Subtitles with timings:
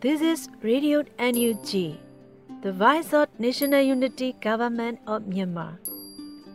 [0.00, 1.98] This is Radio NUG,
[2.62, 5.78] the voice of National Unity Government of Myanmar,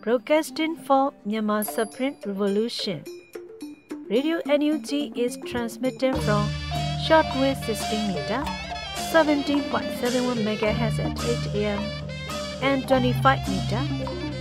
[0.01, 3.03] broadcasting for Myanmar Supreme Revolution.
[4.09, 6.47] Radio NUG is transmitted from
[7.07, 8.41] shortwave 16 meter,
[9.11, 11.15] 17.71 MHz at
[11.55, 11.81] 8 a.m.
[12.61, 13.81] and 25 meter,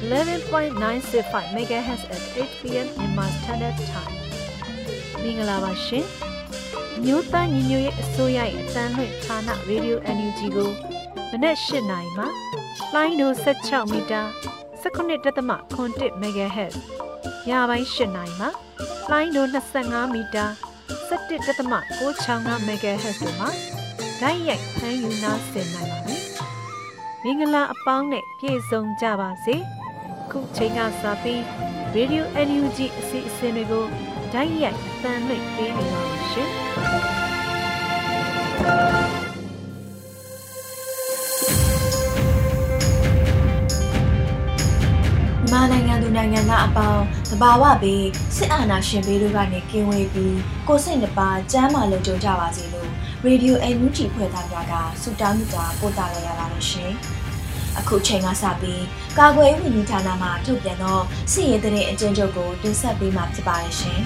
[0.09, 1.25] 11.965
[1.67, 2.87] MHz at 8 p.m.
[2.99, 4.17] Myanmar Standard Time.
[5.23, 6.07] မင်္ဂလာပါရှင်။
[7.04, 10.70] မြို့သားညီညွတ်ရေးအစိုးရရဲ့အသံလွှင့်ဌာနရေဒီယို NUG ကို
[11.32, 12.26] မနက်၈နိုင်မှ
[12.94, 14.22] လိုင်းဒို16မီတာ
[14.84, 16.76] 19.7 MHz
[17.48, 18.48] ညပိုင်း၈နိုင်မှ
[19.12, 19.46] လိုင်းဒို
[19.82, 20.46] 25မီတာ
[21.10, 23.50] 17.665 MHz တို့မှာ
[24.22, 26.18] ဓာတ်ရိုက်ဖမ်းယူနာဆင်နိုင်ပါပြီ။
[27.24, 29.56] မင်္ဂလာအပေါင်းနဲ့ပြည့်စုံကြပါစေ။
[30.32, 31.40] ခုချိန်ကစပြီး
[31.96, 33.86] Radio NUG အစီအစဉ်တွေကို
[34.34, 36.50] ဓာတ်ရိုက်အသံလွှင့်ပေးနေပါမယ်ရှင်။
[45.52, 48.06] မာနိုင်ငံသူနိုင်ငံသားအပေါင်းတဘာဝဘေး
[48.36, 52.90] စစ်အာဏာရှင်ဘေးတို့ကနေကင်းဝေးပြီးကိုစိတ်နှပါကျမ်းမာလုံခြုံကြပါစေလို့
[53.24, 56.94] ရေဒီယိုအန်ယူဂျီဖွဲ့သားများကဆုတောင်းမြတ်တာပို့တာလိုက်ရပါတယ်ရှင်။
[57.80, 58.84] အခုချိန်ကစပြီး
[59.18, 61.00] ကာကွယ်ရေးဝန်ကြီးဌာနမှထုတ်ပြန်သော
[61.32, 64.02] စစ်ရေးတဲ့အကျဉ်းချုပ်ကိုတင်ဆက်ပေးမှာဖြစ်ပါတယ်ရှင်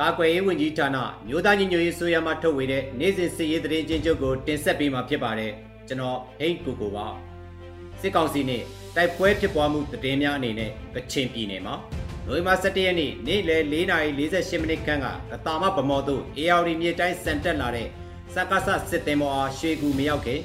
[0.00, 0.98] ကာကွယ်ရေးဝန်ကြီးဌာန
[1.28, 5.52] မြို့သားညီညွတ်ရေးဆိုရမှထုတ်ဝေတဲ့နေ့စဉ်စစ်ရေးသတင်းချင်းချုပ်ကိုတင်ဆက်ပေးမှာဖြစ်ပါတယ်
[5.88, 7.06] ကျွန်တော်ဟိတ်ကိုကိုပါ
[8.00, 8.62] စစ်ကောင်စီနဲ့
[8.96, 11.74] တိုက်ပွဲဖြစ်ပွားမှုသတင်းများအနေနဲ့ကချင်ပြည်နယ်မှာ
[12.26, 15.06] နိုဝင်ဘာ17ရက်နေ့နေ့လယ်4:48မိနစ်ခန့်က
[15.46, 17.88] တာမဗမော်သို့ AR မြေတိုင်းစံတက်လာတဲ့
[18.38, 20.40] စကားဆစစ်တင်မော်အားရွှေကူမရောက်ခင်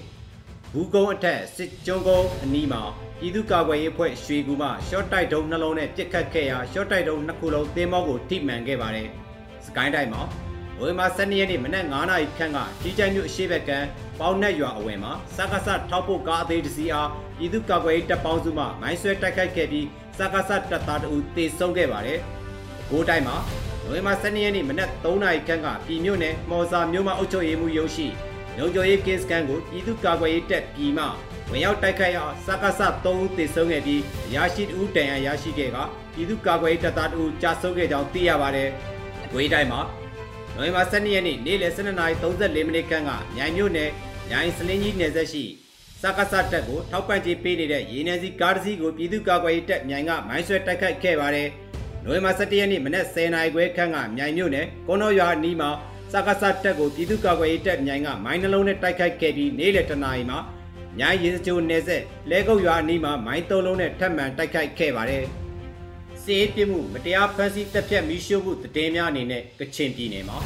[0.73, 2.81] ဘူးကုန်းအထက်စစ်ကျုံကုန်းအနီးမှာ
[3.19, 9.07] ပြည်သူ့ကာကွယ်ရေးအဖွဲ့ရွှေကူမှရှော့တိုက်တုံးနှလုံးနဲ့ပစ်ခတ်ခဲ့ရာရှော့တိုက်တုံးနှစ်ခုလုံးတင်မောကိုထိမှန်ခဲ့ပါတယ်
[9.65, 10.21] စကိုင်းတိုင်းမှာ
[10.77, 13.71] နိုဝင်ဘာ12ရက်နေ့မနက်9:00နာရီခန့်ကကြီးကြိုင်မြို့အရှိဘက်က
[14.19, 19.85] ပေါင်းနဲ့ရွာအဝယ်မှာစကားဆထောက်ဖို့ကားအသေးတစ်စီးအားပြည်သူ့ကာကွယ်ရေးတပ်ပေါင်းစုမှမိုင်းဆွဲတိုက်ခိုက်ခဲ့ပြီး
[20.17, 22.19] စကားဆတပ်သားတအူတေဆုံးခဲ့ပါတယ်။
[22.89, 23.35] ကိုးတိုင်းမှာ
[23.87, 28.07] နိုဝင်ဘာ12ရက်နေ့မနက်3:00နာရီခန့်ကပြည်မြို့နယ်မော်စာမြို့မှာအုပ်ချုပ်ရေးမှူးရုံးရှိ
[28.57, 31.05] လုံခြုံရေးကင်းစကန်ကိုပြည်သူ့ကာကွယ်ရေးတပ်ပြည်မှ
[31.51, 34.01] ဝင်ရောက်တိုက်ခိုက်ရာစကားဆ3ဦးသေဆုံးခဲ့ပြီး
[34.35, 35.77] ရရှိ2ဦးတန်ရာရရှိခဲ့က
[36.13, 38.69] ပြည်သူ့ကာကွယ်ရေးတပ်သား2ဦးကြာဆုံးခဲ့ကြောင်းသိရပါတယ်။
[39.33, 39.81] ဝေးတိုင်းမှာ
[40.55, 43.89] နိုဝင်ဘာ12ရက်နေ့နေ့လယ်12:34မိနစ်ခန့်ကမြိုင်မြို့နယ်
[44.29, 45.43] မြိုင်စလင်းကြီးနယ်ဆက်ရှိ
[46.01, 51.49] စကားဆတပ်ကိုထောက်ပံ့ကြေးပေးနေတဲ့ရေနယ်စီကားတစ်စီးကိုပြည်သူ့ကာကွယ်ရေးတပ်မြိုင်ကမိုင်းဆွဲတိုက်ခိုက်ခဲ့ပါတယ်။
[52.05, 55.69] နိုဝင်ဘာ17ရက်နေ့မနက်10:00နာရီခွဲခန့်ကမြိုင်မြို့နယ်ကုန်းတော်ရွာအနီးမှာ
[56.11, 60.39] စကားဆတပ်ကိုပြည်သူ့ကာကွယ်ရေးတပ်မြိုင်ကမိုင်းနှလုံးနဲ့တိုက်ခိုက်ခဲ့ပြီးနေ့လယ်တနာရီမှာ
[60.99, 65.25] မြိုင်ရင်စကြိုနယ်ဆက်လဲကုတ်ရွာအနီးမှာမိုင်းသုံးလုံးနဲ့ထပ်မံတိုက်ခိုက်ခဲ့ပါတယ်။
[66.23, 70.37] စေးပြမှုမတရားဖမ်းဆီးတပ်ဖြတ်မိရှုမှုတည်င်းများအနေနဲ့ကချင်ပြည်နယ်မှာ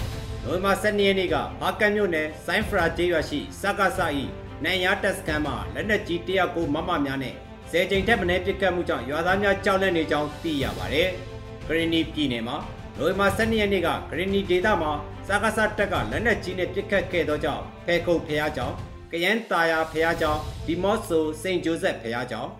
[0.43, 3.99] နိုဝင်ဘာ12ရက်နေ့ကဘာကန်မြို့နယ်ဆိုင်းဖရာကျေးရွာရှိစကားဆ၏
[4.63, 7.35] နိုင်ရတက်စကန်မှာလက်နက်ကြီး109မမများနဲ့
[7.71, 11.09] ဆယ်ချိန်ထက်မနည်းပစ်ခတ်မှုကြောင့်ရွာသားများကြောက်လန့်နေကြောင်းသိရပါတယ်။
[11.67, 12.57] ဂရနီပြည်နယ်မှာ
[12.97, 14.91] နိုဝင်ဘာ12ရက်နေ့ကဂရနီဒေသမှာ
[15.27, 18.75] စကားဆတက်ကလက်နက်ကြီးနဲ့ပစ်ခတ်ခဲ့သောကြောင့်ဖဲခုတ်ဖျားကြောင့်
[19.11, 22.51] ကယန်းတာယာဖျားကြောင့်ဒီမော့ဆိုစိန့်ဂျိုးဆက်ဖျားကြောင့်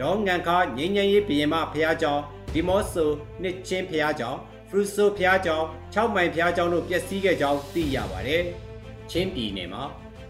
[0.00, 2.22] ဒေါငန်ခါငိမ့်ငိမ့်ရေးဘီရင်မဖျားကြောင့်
[2.52, 3.10] ဒီမော့ဆို
[3.42, 8.42] နှစ်ချင်းဖျားကြောင့်ဖရူဆိုဖျားကြောင့်6မိုင်ဖျားကြောင့်တို့ပျက်စီးခဲ့ကြောင်းသိရပါတယ်။
[9.10, 9.82] ချင်းပြည်နယ်မှာ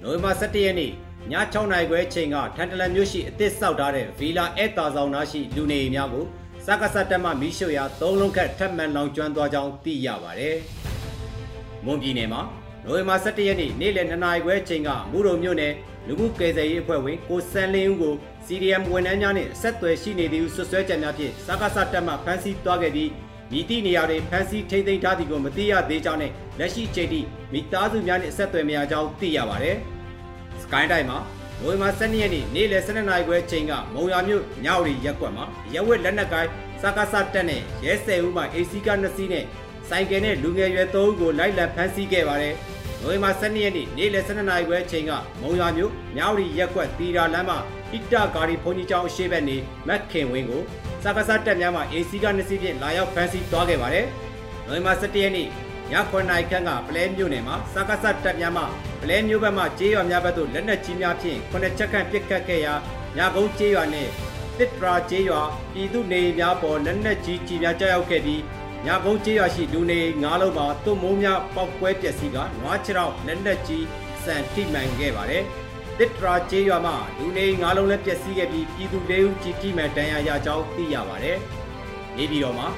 [0.03, 0.93] နိုဝင်ဘာ17ရက်နေ့ည
[1.53, 6.25] 6နာရီခွဲချိန်ကထန်တလန်မြို့ရှိအသစ်ဆောက်ထားတဲ့ဗီလာအဲတာဆောင်နာရှိလူနေအိမ်များကို
[6.69, 10.57] စကားစတက်မှမိရှုရာ၃လုံးခန့်ထပ်မံလောင်ကျွမ်းသွားကြောင်းသိရပါတယ်။
[11.85, 12.43] မွန်ပြည်နယ်မှာ
[12.85, 15.73] နိုဝင်ဘာ17ရက်နေ့နေ့လယ်2နာရီခွဲချိန်ကမူရုံမြို့နယ်
[16.07, 18.15] လူမှုကယ်ဆယ်ရေးအဖွဲ့ဝင်ကိုစံလင်းဦးကို
[18.47, 23.11] CDM ဝန်ထမ်းများနဲ့ဆက်သွယ်ရှိနေသည်ဟုဆွဆွဲချက်များဖြင့်စကားစတက်မှဖမ်းဆီးသွားခဲ့ပြီး
[23.53, 27.21] မိတိနေရာတွေဖမ်းဆီးထိန်းသိမ်းထားသည်ကိုမသိရသေးကြောင်းနဲ့လက်ရှိချိန်ထိ
[27.53, 29.77] မိသားစုများနဲ့ဆက်သွယ်မရကြောင်းသိရပါတယ်။
[30.63, 31.19] စကိုင်းတိုင်းမှာ
[31.63, 35.45] နိုဝင်ဘာ12ရက်နေ့နေ့လယ်12နာရီခွဲချိန်ကမုံရမြို့ညောင်ရီရက်ကွက်မှာ
[35.75, 36.51] ရဲဝက်လက်နက်ကိုင်း
[36.83, 39.45] စကားစတက်နဲ့ရဲဆယ်ဦးမှ AC က2စီးနဲ့
[39.89, 42.55] ဆိုင်ကယ်နဲ့လူငယ်ရွယ်3ဦးကိုလိုက်လံဖမ်းဆီးခဲ့ပါတယ်။
[43.03, 47.59] နိုဝင်ဘာ12ရက်နေ့နေ့လယ်12နာရီခွဲချိန်ကမုံရမြို့ညောင်ရီရက်ကွက်တီရာလမ်းမှာ
[47.91, 49.57] ဟိတဂါရီဘုံကြီးကျောင်းအရှိဘက်နေ
[49.89, 50.63] မက်ခင်ဝင်းကို
[51.03, 54.07] စကားစတက်များမှာ AC က2စီးဖြင့်လာရောက်ဖမ်းဆီးသွားခဲ့ပါတယ်။
[54.67, 55.49] နိုဝင်ဘာ17ရက်နေ့
[55.93, 58.63] ည9နာရီခန့်ကပလဲမြို့နယ်မှာစကားစတက်များမှ
[59.03, 62.75] ပလဲမြို့ဘက်မှကျေးရွာများဘက်သို့လက်နက်ကြီးများဖြင့်ခုနှစ်ချက်ခန့်ပစ်ခတ်ခဲ့ရာ
[63.17, 64.11] ညကုန်းကျေးရွာနှင့်
[64.59, 65.43] တစ်တရာကျေးရွာ
[65.73, 68.43] ပြည်သူနေများပေါ်လက်နက်ကြီးကြီးများကြောက်ရောက်ခဲ့ပြီး
[68.87, 73.85] ညကုန်းကျေးရွာရှိလူနေ၅လုံးမှာတုံမိုးများပောက်ကွဲပျက်စီးကနွားချောက်လက်နက်ကြီး
[74.25, 75.43] စံထိမှန်ခဲ့ပါတယ်။
[75.99, 81.39] တစ်တရာကျေးရွာမှာလူနေ၅လုံးလည်းပျက်စီးခဲ့ပြီးပြည်သူ၄ဦးကြီးထိမှန်ဒဏ်ရာရကြောင်းသိရပါတယ်။
[82.17, 82.69] နေပြည်တော်မှာ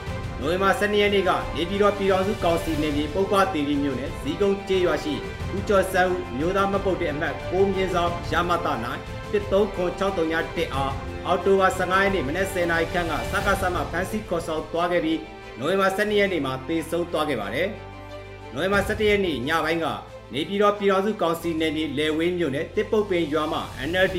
[0.41, 5.15] နိုဝင်ဘာ12ရက်နေ့ကနေပြည်တော်ပြည်တော်စုကောင်စီနေပြည်ပုပ္ပတီရီမြို့နယ်ဇီကုန်းကျေးရွာရှိ
[5.57, 9.01] ဦးကျော်စန်းဦးမျိုးသားမပုတ်တဲ့အမတ်ကိုမြင့်ဆောင်ရမတနိုင်
[9.33, 10.93] 13631အား
[11.27, 15.21] အော်တိုဝါ15ရက်နေ့မနေ့10နာရီခန့်ကစကားဆမ်းမှဖန်စီခေါ်ဆောင်သွားခဲ့ပြီး
[15.59, 17.69] နိုဝင်ဘာ12ရက်နေ့မှာတေဆုံးသွားခဲ့ပါတယ်။
[18.55, 19.87] နိုဝင်ဘာ17ရက်နေ့ညပိုင်းက
[20.35, 24.19] နေပြည်တော်ပြည်တော်စုကောင်စီနယ်မြေလေဝင်းမြို့နယ်တစ်ပုတ်ပင်ရွာမှာ NLD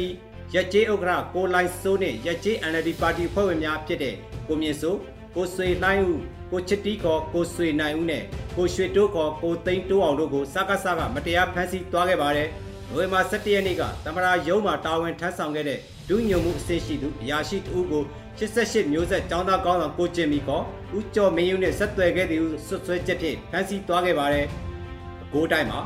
[0.54, 4.16] ရက်ကျေးဥက္ကဋ္ဌကိုလိုင်စိုးနဲ့ရက်ကျေး NLD ပါတီဖွဲ့ဝင်များဖြစ်တဲ့
[4.48, 5.00] ကိုမြင့်စိုး
[5.36, 6.20] ကိုဆွေလှိုင်းဦး
[6.52, 8.24] ကိုချစ်တီခေါ်ကိုဆွေနိုင်ဦးနဲ့
[8.56, 12.48] ကိုရွှေတိုးခေါ်ကိုသိန်းတိုးအောင်တို့ကိုစကားစကားမတရားဖမ်းဆီးသွားခဲ့ပါတယ်။
[12.90, 15.80] နိုဝင်ဘာ17ရက်နေ့ကတမရာရုံးမှာတာဝန်ထမ်းဆောင်ခဲ့တဲ့
[16.10, 18.04] ဒုညုံမှုအဆင့်ရှိသူအရာရှိတဦးကို
[18.40, 20.64] 88မျိုးဆက်ចောင်းသားကောင်းဆောင်ကိုကျင်မီခေါ်
[20.98, 24.46] ဦးကျော်မင်းယူနဲ့ဆက်သွယ်ခဲ့သူဆွဆွဲချက်ဖြင့်ဖမ်းဆီးသွားခဲ့ပါတယ်။
[25.24, 25.80] အကိုးတိုင်းမှာ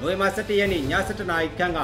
[0.00, 1.80] နိုဝင်ဘာ17ရက်နေ့ည7:00နာရီခန့်က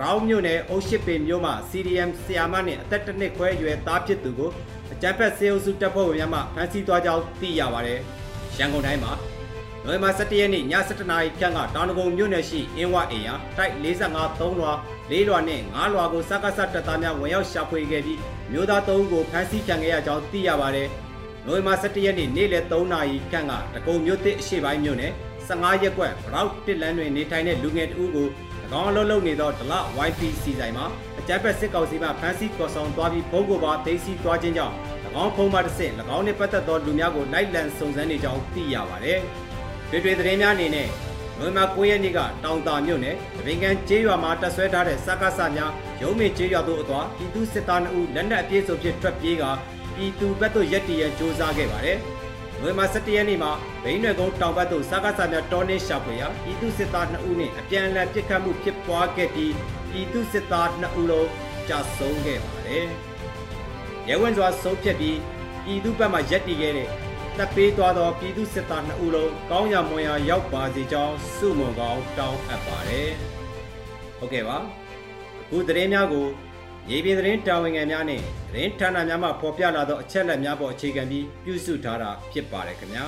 [0.00, 4.50] ရောင်းမြို့နယ်အုပ်ရှိပင်မြို့မှာ CDM ဆီယာမနဲ့အသက်တစ်နှစ်ခွဲအရွယ်သားဖြစ်သူကို
[4.98, 8.00] အကြမ်းဖက်စေအုပ်စုတပ်ဖွဲ့ဝင်များမှဖမ်းဆီးသွားကြောင်းသိရပါတယ်။
[8.58, 9.12] ရန်ကုန်တိုင်းမှာ
[9.84, 14.72] နိုဝင်ဘာ17ရက်နေ့ည7:00နာရီခန့်ကတောင်ကုန်းမြို့နယ်ရှိအင်းဝအိမ်ယာတိုက်45 3လွာ
[15.10, 18.20] ၄လွာနဲ့၅လွာကိုစကားဆတပ်သားများဝင်ရောက်ရှာဖွေခဲ့ပြီး
[18.52, 20.88] မြို့သား၃ဦးကိုဖမ်းဆီးခံခဲ့ရကြောင်းသိရပါတယ်။
[21.46, 25.12] နိုဝင်ဘာ17ရက်နေ့နေ့လယ်3နာရီခန့်ကတကုံမြို့သစ်အရှိပိုင်းမြို့နယ်
[25.48, 28.28] 15ရက်ကွက်ဘရောက်တစ်လန်းတွင်နေထိုင်တဲ့လူငယ်တဦးကို၎
[28.80, 29.72] င်းအလုပ်လုပ်နေသောဒလ
[30.08, 30.86] YPC ဆိုင်မှာ
[31.28, 34.74] အကြမ်းဖက်စစ်ကောင်စီမှဖမ်းဆီးခေါ်ဆောင်သွားပြီးဖုံးကိုပါသိမ်းဆည်းသွားခြင်းကြောင့်၎
[35.24, 39.18] င်းဖုံးမှတစ်ဆင့်၎င်းနှင့်ပတ်သက်သောလူများကိုလိုက်လံစုံစမ်းနေကြောင်းသိရပါတယ်။
[39.90, 40.88] တွေ့တွေ့သတင်းများအနေနဲ့
[41.38, 45.72] နိုဝင်ဘာ9ရက်နေ့ကတောင်တာမြို့နယ်တပင်ကန်ကျေးရွာမှာတပ်ဆွဲထားတဲ့စကားဆများ
[46.02, 49.44] ရုံးမင်းကျေးရွာသို့အသွားပြည်သူစစ်သား2ဦးလက်နက်အပြည့်စုံဖြင့်ထွက်ပြေးက
[49.94, 51.98] ပြည်သူဘက်သို့ရက်တည်ရန်စ조사ခဲ့ပါတယ်။
[52.60, 53.52] နိုဝင်ဘာ17ရက်နေ့မှာ
[53.82, 59.52] ဘိန်းရွယ်ကုန်းတောင်ဘက်သို့စကားစားများတောင်းနှင်းရှာဖွေရာပြည်သူစစ်သား2ဦးနှင့်အပြန်အလှန်ပစ်ခတ်မှုဖြစ်ပွားခဲ့ပြီး
[59.90, 61.28] ပြည်သူစစ်သား2ဦးလုံး
[61.68, 62.86] ကြာဆုံးခဲ့ပါတယ်။
[64.08, 65.18] ရဲဝံစွာဆုံးဖြတ်ပြီး
[65.64, 66.88] ပြည်သူဘက်မှရက်တည်ခဲ့တဲ့
[67.38, 73.10] တပ်ပေးသွားသောပြည်သူစစ်သား2ဦးလုံးကောင်းရမွန်ရာရောက်ပါစေကြောင်းစုမုံကောင်းတောင်းအပ်ပါတယ်။
[74.18, 74.58] ဟုတ်ကဲ့ပါ။
[75.40, 76.26] အခုသတင်းများကို
[76.90, 83.04] ရေပြင်သတင်းတာဝန်ခံများနဲ့သတင်းဌာနများမှဖော်ပြလာသောအချက်အလက်များပေါ်အခြေခံပြီးပြုစုထားတာဖြစ်ပါတယ်ခင်ဗျာ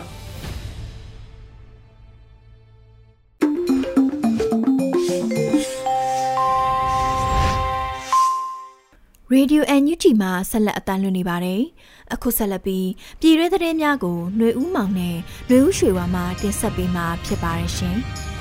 [9.31, 11.61] ရေဒီယို NUG မှာဆက်လက်အသံလွှင့်နေပါတယ်။
[12.13, 12.87] အခုဆက်လက်ပြီး
[13.19, 15.15] ပြည်ရဲသတင်းများကိုຫນွေဦးမောင်နဲ့
[15.47, 17.97] ຫນွေဦးရွှေဝါမှတင်ဆက်ပေးမှာဖြစ်ပါတယ်ရှင်။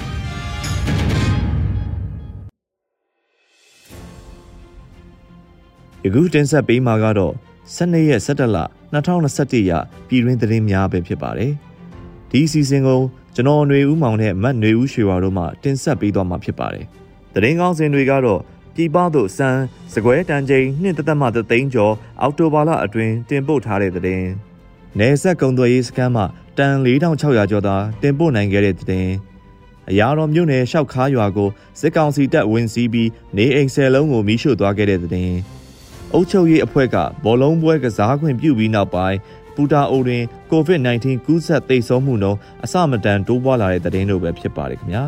[6.05, 7.35] ယခုတင်ဆက်ပေးမှာကတော့
[7.77, 8.59] 12ရက်17လ
[8.95, 9.73] 2021ရ
[10.09, 11.53] ပြည်တွင်းသတင်းများပဲဖြစ်ပါတယ်။
[12.31, 13.01] ဒီအစီအစဉ်ကို
[13.35, 16.85] ကျွန်တော်ຫນွေဦးမောင်နဲ့မတ်ຫນွေဦးရွှေဝါတို့မှတင်ဆက်ပေးသွားမှာဖြစ်ပါတယ်။
[17.35, 18.41] သတင်းကောင်းစင်တွေကတော့
[18.76, 19.50] ပြည်ပသို့စံ
[19.94, 24.26] စကွဲတန်ချိန်နှစ်သက်သက်မှသိန်းကျော်အောက်တိုဘာလအတွင်းတင်ပို့ထားတဲ့သတင်း။
[25.00, 26.26] နယ်ဆက်ကုံသွယ်ရေးစခန်းမှာ
[26.58, 29.10] တန်4600ကျော်သာတင်ပို့နိုင်ခဲ့တဲ့သတင်း။
[29.90, 31.50] အရာတော်မြို့နယ်ရှောက်ခါရွာကို
[31.80, 35.32] စစ်ကောင်စီတပ်ဝင်စီးပြီးနေအိမ်ဆယ်လုံးကိုမိရှို့သွားခဲ့တဲ့တဲ့။
[36.14, 39.18] အုပ်ချုပ်ရေးအဖွဲ့ကဘောလုံးပွဲကစားခွင့်ပြုပြီးနောက်ပိုင်း
[39.56, 45.04] ပူတာအိုတွင် COVID-19 ကူးစက်သိဆုံးမှုနှုန်းအဆမတန်တိုးပွားလာတဲ့သတင်းတို့ပဲဖြစ်ပါတယ်ခင်ဗျာ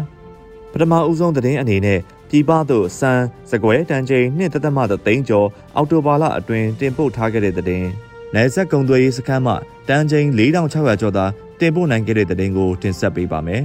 [0.72, 2.00] ပထမဦးဆုံးသတင်းအနေနဲ့
[2.32, 3.12] ပြည်ပသို့စံ
[3.52, 7.90] စကွဲတန်ချိန်နှစ်သက်သက်မှသိန်းကျော်အောက်တိုဘာလအတွင်းတင်ပို့ထားခဲ့တဲ့သတင်း
[8.34, 9.54] နယ်စပ်ကုံသွေးရေးစခန်းမှ
[9.90, 11.26] တန်ချိန်4600ကျော်သာ
[11.60, 13.64] တင်ပို့နိုင်ခဲ့တဲ့သတင်းကိုတင်ဆက်ပေးပါမယ်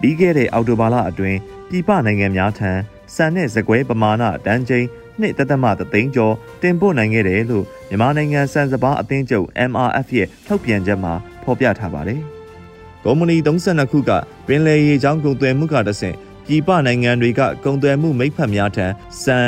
[0.00, 2.70] ပြီးခဲ့တဲ့အောက်တိုဘာလအတွင်းပြည်ပနိုင်ငံများထံ
[3.14, 4.86] စံနဲ့စကွဲပမာဏတန်ချိန်
[5.20, 11.12] နှစ်သက်သက်မှသိန်းကျော်တင်ပို့နိုင်ခဲ့တယ်လို့မြန်မာနိုင်ငံစံစပါးအသင်းချုပ် MRF ရဲ့ထုတ်ပြန်ချက်မှာ
[11.44, 12.20] ဖော်ပြထားပါတယ်။
[13.04, 14.10] ကုမ္ပဏီ32ခုက
[14.46, 18.86] ပင်လယ်ရေကြောင်းကုန်သွယ်မှုကတဆင့် ပြည်ပနိုင်ငံတွေကကုန်သွယ်မှုမိတ်ဖက်များထံ
[19.24, 19.38] စံ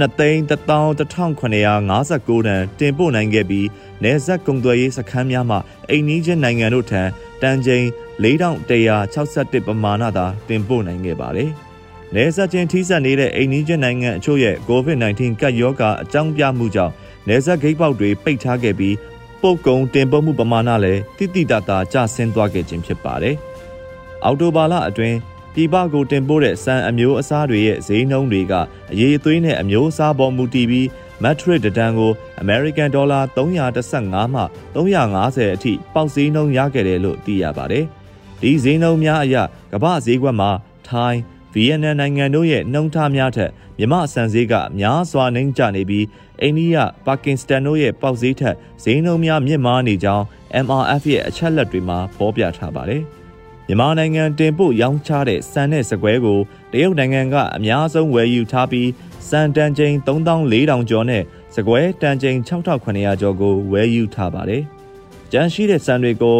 [0.00, 3.66] 2,11959တန်တင်ပို့နိုင်ခဲ့ပြီး
[4.02, 5.56] နယ်စပ်ကုန်သွယ်ရေးစခန်းများမှ
[5.88, 7.02] အိမ်နီးချင်းနိုင်ငံတို့ထံ
[7.42, 7.84] တန်ချိန်
[8.22, 11.50] 4161ပမာဏသာတင်ပို့နိုင်ခဲ့ပါတယ်။
[12.14, 16.92] နေဆက်ချင်းထိစပ်နေတဲ့အိန္ဒိယနိုင်ငံအချို့ရဲ့ COVID-19 ကပ်ရောဂါအကြောင်းပြမှုကြောင့်
[17.28, 18.94] နေဆက်ဂိတ်ပေါက်တွေပိတ်ထားခဲ့ပြီး
[19.42, 23.36] ပုတ်ကုံတင်ပို့မှုပမာဏလည်းတိတိတသာကျဆင်းသွားခဲ့ခြင်းဖြစ်ပါတယ်။
[24.24, 25.16] အော်တိုဘာလအတွင်း
[25.54, 28.52] ပြည်ပကိုတင်ပို့တဲ့စံအမျိုးအစားတွေရဲ့ဈေးနှုန်းတွေက
[28.92, 30.86] အရေးအသွေးနဲ့အမျိုးအစားပေါ်မူတည်ပြီး
[31.22, 34.42] metric တန်ကို American Dollar 315မှ
[34.74, 37.84] 350အထိပေါက်ဈေးနှုန်းရခဲ့တယ်လို့သိရပါတယ်။
[38.40, 39.36] ဒီဈေးနှုန်းများအရ
[39.72, 40.50] ကမ္ဘာဈေးကွက်မှာ
[40.88, 41.20] ထိုင်း
[41.52, 46.06] ဗီယက်နမ်နိုင်ငံတို့ရဲ့နှုံထားများထက်မြမဆန်ဈေးကများစွာနှိမ့်ကျနေပြီး
[46.40, 50.24] အိန္ဒိယပါကင်စတန်တို့ရဲ့ပေါက်ဈေးထက်ဈေးနှုန်းများမြင့်မားနေကြောင်း
[50.64, 53.02] MRF ရဲ့အချက်လက်တွေမှာဖော်ပြထားပါတယ်။
[53.66, 56.38] မြန်မာနိုင်ငံတင်ပို့ရောင်းချတဲ့စံနဲ့စကွဲကို
[56.72, 58.88] တရုတ်နိုင်ငံကအများဆုံးဝယ်ယူထားပြီး
[59.28, 61.22] စံတန်ချိန်3400ကျော်နဲ့
[61.54, 64.62] စကွဲတန်ချိန်6900ကျော်ကိုဝယ်ယူထားပါတယ်။
[65.32, 66.38] ကြန့်ရှိတဲ့စံတွေကို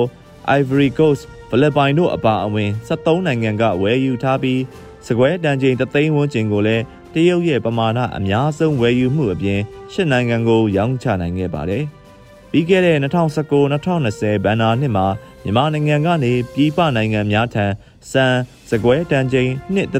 [0.58, 4.60] Ivory Coast ဖိလစ်ပိုင်တို့အပါအဝင်73နိုင်ငံကဝယ်ယူထားပြီး
[5.06, 6.82] စကွဲတန်ချိန်တသိန်းဝန်းကျင်ကိုလည်း
[7.14, 9.60] တရုတ်ရဲ့ပမာဏအများဆုံးဝယ်ယူမှုအပြင်
[9.92, 11.84] ရှစ်နိုင်ငံကိုရောင်းချနိုင်ခဲ့ပါတယ်။
[12.50, 15.06] ပြီးခဲ့တဲ့2019-2020ဘဏ္ဍာနှစ်မှာ
[15.44, 17.66] မြန်မာနိုင်ငံကနေပြည်ပနိုင်ငံများထံ
[18.10, 18.24] စံ
[18.70, 19.94] စကွဲတန်ချိန်1.3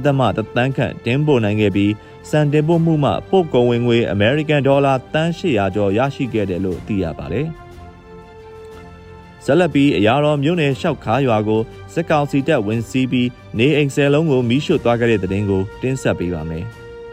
[0.57, 1.93] တန်းခန့်တင်ပို့နိုင်ခဲ့ပြီး
[2.31, 7.47] စံတင်ပို့မှုမှပို့ကုန်ဝင်ငွေအမေရိကန်ဒေါ်လာတန်း800ကျော်ရရှိခဲ့တယ်လို့သိရပါတယ်။
[9.45, 11.61] ဇက်လက်ပြီးအရာတော်မြို့နယ်လျှောက်ခါရွာကို
[11.95, 16.65] စက်ကောင်စီတပ်ဝင်စီးပြီးနေအိမ်ဆယ်လုံးကိုမီးရှို့သွားခဲ့တဲ့တဲ့တင်ကိုတင်းဆက်ပေးပါမယ်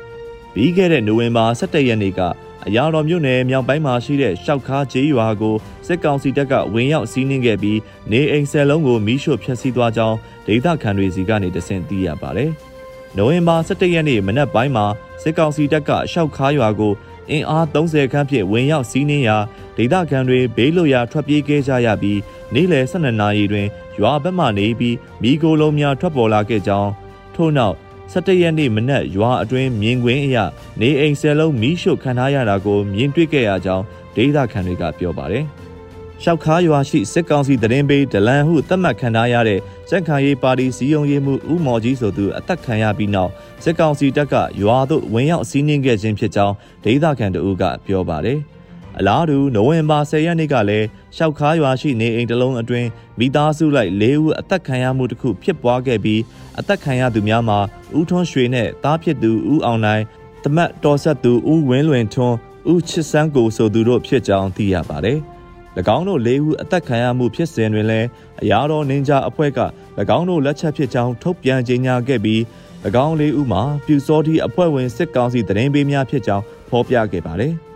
[0.53, 2.21] ။ပြီးခဲ့တဲ့နိုဝင်ဘာ17ရက်နေ့က
[2.67, 5.55] အရာတော်မြို့နယ်မြောက်ပိုင်းမှာရှိတဲ့ရှောက်ခါကျေးရွာကို
[5.87, 7.79] စစ်ကောင်စီတပ်ကဝင်ရောက်စီးနင်းခဲ့ပြီး
[8.11, 12.51] နေအိမ်ဆယ်လုံးကိုမီးရှို့ဖျက်ဆီးသွားကြောင်းဒေသခံတွေစီကနေတဆင့်သိရပါတယ်။
[13.17, 14.85] နိုဝင်ဘာ17ရက်နေ့မနက်ပိုင်းမှာ
[15.21, 16.93] စစ်ကောင်စီတပ်ကရှောက်ခါရွာကို
[17.31, 19.37] အင်အား30ခန်းဖြင့်ဝင်ရောက်စီးနင်းရာ
[19.77, 22.19] ဒေသခံတွေဘေးလွတ်ရာထွက်ပြေးခဲ့ကြရပြီး
[22.53, 23.67] နေ့လယ်12နာရီတွင်
[23.99, 26.91] ရွာဘက်မှနေပြီးမိโกလုံးများထွက်ပေါ်လာခဲ့ကြောင်း
[27.35, 27.75] ထို့နောက်
[28.11, 30.37] 17ရက်နေ့မနက်ရွာအတွင်းမြင်ကွင်းအရ
[30.79, 33.85] နေအိမ်ဆယ်လုံးမီးရှို့ခံထားရတာကိုမြင်တွေ့ခဲ့ရကြောင်း
[34.15, 35.45] ဒေသခံတွေကပြောပါတယ်။
[36.23, 43.31] ရှောက်ခါရွာရှိစစ်ကောင်စီတရင်ပေးဒလန်ဟုသတ်မှတ်ခံထားရတဲ့စက်ခံရေးပါတီစီယုံရေးမှုဦးမော်ကြီးဆိုသူအသက်ခံရပြီးနောက်
[43.63, 48.39] စစ်ကောင်စီတပ်ကရွာသို့ဝင်ရောက်စီးနင်းခဲ့ခြင်းဖြစ်ကြောင်းဒေသခံတို့ကပြောပါတယ်။
[48.99, 52.87] အလားတူနိုဝင်ဘာ10ရက်နေ့ကလည်းရှောက်ခါရွာရှိနေအိမ်တစ်လုံးအတွင်း
[53.19, 56.21] မိသားစုလိုက်၄ဦးအသက်ခံရမှုတစ်ခုဖြစ်ပွားခဲ့ပြီး
[56.59, 57.59] အသက်ခံရသူများမှာ
[57.97, 60.03] ဦးထွန်းရွှေနဲ့သားဖြစ်သူဦးအောင်နိုင်
[60.43, 62.37] တမတ်တော်ဆက်သူဦးဝင်းလွင်ထွန်း
[62.71, 65.19] ဦးချစ်စန်းကိုဆိုသူတို့ဖြစ်ကြောင်းသိရပါတယ်။၎
[65.95, 68.07] င်းတို့၄ဦးအသက်ခံရမှုဖြစ်စဉ်တွင်လည်း
[68.41, 69.59] အရာတော်နင်းကြအဖွဲ့က၎
[70.17, 72.41] င်းတို့လက်ချက်ဖြစ်ကြောင်းထုတ်ပြန်ကြေညာခဲ့ပြီး၎
[73.05, 77.55] င်း၄ဦးမှာပြူစောတိအဖွဲ့ဝင်စစ်ကောင်စီတရင်ပေးများဖြစ်ကြောင်းဖော်ပြခဲ့ပါတယ်။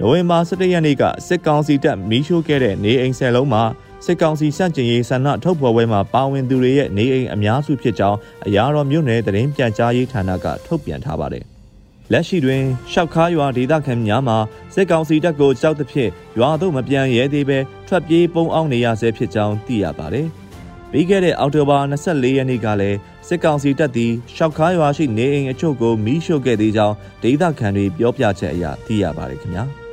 [0.00, 3.62] နိုဝင်ဘာ17ရက်နေ့ကစစ်ကောင်စီတပ်မီးရှို့ခဲ့တဲ့နေအိမ်ဆယ်လုံးမှာ
[4.04, 11.44] စစ်ကောင်စီစန့်ကျင်ရေးဆန္ဒထုတ်ဖော်ပွဲမှာပါဝင်သူတွေရဲ့နေအိမ်အများစုဖြစ်ကြောင်းအရာတော်မြို့နယ်သတင်းပြန်ကြားရေးဌာနကထုတ်ပြန်ထားပါတယ်။
[12.12, 12.62] လက်ရှိတွင်
[12.92, 14.38] ရှောက်ခါရွာဒေသခံများမှာ
[14.74, 20.28] စစ်ကောင်စီတပ်ကိုကြောက်သဖြင့်ရွာသို့မပြန်ရဲသေးဘဲထွက်ပြေးပုန်းအောင်နေရဆဲဖြစ်ကြောင်းသိရပါတယ်။
[20.92, 29.66] ပြီးခဲ့တဲ့အောက်တိုဘာ24ရက်နေ့ကလည်းစစ်ကောင်စီတပ်သည်ရှောက်ခါရွာရှိနေအိမ်အချို့ကိုမီးရှို့ခဲ့သေးကြောင်းဒေသခံတွေပြောပြချက်အရသိရပါတယ်ခင်ဗျာ။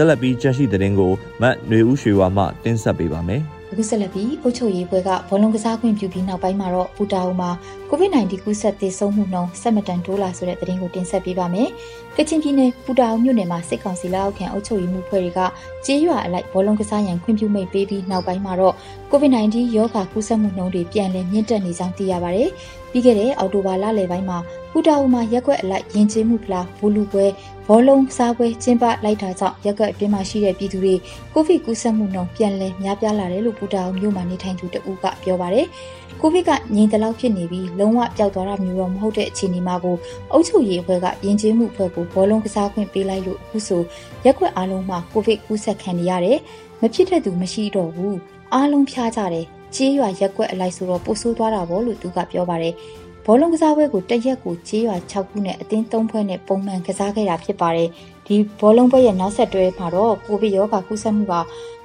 [0.00, 1.12] ဆက်လက်ပြီးကြရှိတဲ့တင်ကို
[1.42, 7.50] မတ်ຫນွေဦးရွှေဝါမှတင်ဆက်ပေးပါမယ်။အခုဆက်လက်ပြီးအုပ်ချုပ်ရေးဘွဲကဘောလုံးကစားခွင့်ပြုပြီးနောက်ပိုင်းမှာတော့ပူတာအုံမှာ
[7.90, 11.68] COVID-19 ကူးစက်သေဆုံးမှုနှုန်းဆက်မတန်တိုးလာဆိုတဲ့သတင်းကိုတင်ဆက်ပေးပါမယ်။
[12.16, 15.40] ကချင်ပြည်နယ်ပူတာအုံမြို့နယ်မှာစစ်ကောင်စီလက်အောက်ခံအုပ်ချုပ်ရေးမှုဖွဲ့တွေက
[15.86, 18.74] ကြေးရွာအလိုက်ဘောလုံးကစားရန်ခွင့်ပြုမိတ်ပေးပြီးနောက်ပိုင်းမှာတော့
[19.10, 22.50] COVID-19 ရောဂါကူးစက်မှုနှုန်းတွေပြန်လည်မြင့်တက်နေကြောင်းသိရပါတယ်။
[22.92, 24.38] ပြီးခဲ့တဲ့အောက်တိုဘာလလယ်ပိုင်းမှာ
[24.72, 27.26] ပူတာအုံမှာရက်ွက်အလိုက်ယဉ်ကျေးမှုဖလားဘူလူပွဲ
[27.70, 30.94] ဘောလုံးစားပွဲကျင်းပလိုက်တာကြောင့်ရက်ကွက်အတွင်းမှာရှိတဲ့ပြည်သူတွေ
[31.32, 35.66] ကိုဗစ်ကူးစက်မှုနှုန်းပြန်လည်များပြားလာတယ်လို့ပူတာအောင်မြို့မှာနေထိုင်သူတဦးကပြောပါတယ်။
[36.20, 39.96] ကိုဗစ်ကငြိမ်တလောက်ဖြစ်နေပြီးလုံးဝပျောက်သွားတာမျိုးတော့မဟုတ်တဲ့အခြေအနေမှာကို
[40.32, 43.82] အုပ်ချုပ်ရေးအဖွဲ့ကယဉ်ကျေးမှုအဖွဲ့ကိုဘောလုံးကစားခွင့်ပေးလိုက်လို့အခုဆို
[44.24, 46.38] ရက်ကွက်အားလုံးမှာကိုဗစ်ကူးစက်ခံနေရတယ်။
[46.80, 48.14] မဖြစ်တဲ့သူမရှိတော့ဘူး။
[48.54, 52.74] အားလုံးဖျားကြတယ်။ကြေးရွာရက်ကွက်အလိုက်ဆိုတော့ပိုဆိုးသွားတာပေါ့လို့သူကပြောပါတယ်။
[53.30, 57.88] ဘောလုံးကစားပွဲကိုတရက်ကိုကြေးရွာ6ခုနဲ့အသင်း3ဖွဲ့နဲ့ပုံမှန်ကစားခဲ့တာဖြစ်ပါတယ်။
[58.26, 61.34] ဒီဘောလုံးပွဲရဲ့နောက်ဆက်တွဲမှာတော့ကိုဗစ်ရောဂါကူးစက်မှုက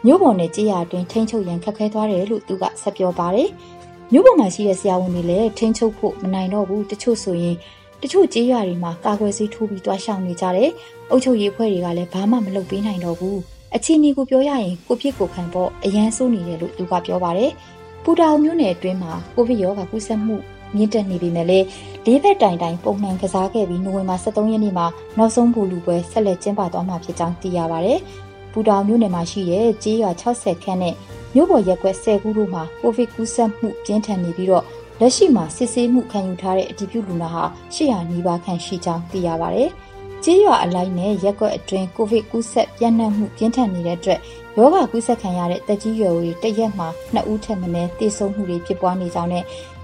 [0.06, 3.50] မြို့ပေါ်နဲ့ကြေးရွာအတွင်းထိန်းချုပ်ရန်ခက်ခဲသွားတယ်လို့သူကဆက်ပြောပါတယ်။
[4.12, 7.56] မြို့ပေါ်မှာရှိတဲ့ဆရာဝန်တွေလည်းထိန်းချုပ်ဖို့မနိုင်တော့ဘူးတချို့ဆိုရင်
[8.02, 10.70] တချို့ကြေးရွာတွေမှာကာကွယ်ဆေးထိုးပြီးတွားရှောင်နေကြတယ်။
[11.12, 13.38] အုပ်ချုပ်ရေးဖွဲ့တွေကလည်းဘာမှမလုပ်ပေးနိုင်တော့ဘူး။
[13.76, 17.52] အခြေအနေကိုပြောရရင်ကိုဖြစ်ကိုခံပေါ့အရန်ဆိုးနေတယ်လို့သူကပြောပါတယ်။
[18.04, 20.36] ပူတာအုံမြို့နယ်အတွင်းမှာကိုဗစ်ရောဂါကူးစက်မှု
[20.76, 21.66] မြင့်တက်နေပြီမဲ့လည်း
[22.06, 24.88] လေးဘက်တိုင်တိုင်ပုံမှန်ကစားခဲ့ပြီးနိုဝင်ဘာ23ရက်နေ့မှာ
[25.18, 27.94] နောက်ဆုံးဘူလူပွဲဆက်လက်ကျင်းပသွားမှာဖြစ်ကြောင်းသိရပါဗျ။
[28.52, 30.96] ပူတောင်မြို့နယ်မှာရှိတဲ့ကြေးရွာ60ခန်းနဲ့
[31.36, 34.64] မြို့ပေါ်ရက်ကွက်10ခုတို့မှာကိုဗစ်ကူးစက်မှုပြင်းထန်နေပြီးတော့
[35.00, 37.44] လက်ရှိမှာစစ်ဆေးမှုခံယူထားတဲ့အတည်ပြုလူနာဟာ
[37.76, 39.64] 800နီးပါးခန့်ရှိကြောင်းသိရပါဗျ။
[40.24, 44.20] ကြေးရွာအလိုက်နဲ့ရက်ကွက်အတွင်းကိုဗစ်ကူးစက်ပြန့်နှံ့မှုပြင်းထန်နေတဲ့အတွက်
[44.58, 49.44] ယောဂကူးစက်ခံရတဲ့တက်ကြီးရွယ်တွေတရက်မှာ2ဦးထက်မနည်းသေဆုံးမှုတွေဖြစ်ပွားနေကြောင်းနဲ့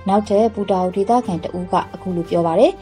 [0.10, 2.74] နောက်ထပ်ပူတာအိုဒေသခံတဦးကအခုလိုပြောပါတယ်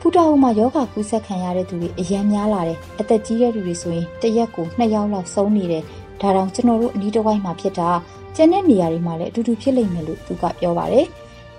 [0.00, 5.82] ပူတာအိုမှာယောဂကူးစက်ခံရတဲ့သူတွေအများများလာတယ်အသက်ကြီးတဲ့လူတွေဆိုရင်တရက်ကို2ယောက်လောက်ဆုံးနေတယ်
[6.20, 7.90] ဒါတောင်ကျွန်တော်တို့အနီးတစ်ဝိုက်မှာဖြစ်တာ
[8.36, 11.06] ကျန်တဲ့နေရာတွေမှာလည်းအတူတူဖြစ်လိမ့်မယ်လို့သူကပြောပါတယ်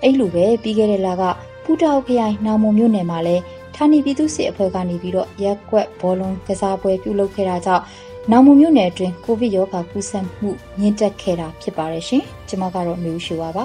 [0.02, 1.22] အဲ့လိုပဲပြီးခဲ့တဲ့လက
[1.64, 3.42] ပူတာအိုခရိုင်နောင်မုံမြို့နယ်မှာလည်း
[3.74, 7.84] ဌာနီပြည်သူစစ်အဖွဲ့ကနေပြီးတော့ရက်ကွက်ဘောလုံးကစားပွဲပြုလုပ်ခဲ့တာကြောင့်
[8.30, 13.64] နောင်မုံမြို့နယ်အတွင်းကိုဗစ်ရောဂါကူးစက်မှုမြင့်တက်ခဲ့တာဖြစ်ပါတယ်ရှင်ကျွန်မကတော့မျိုးရှိပါပါ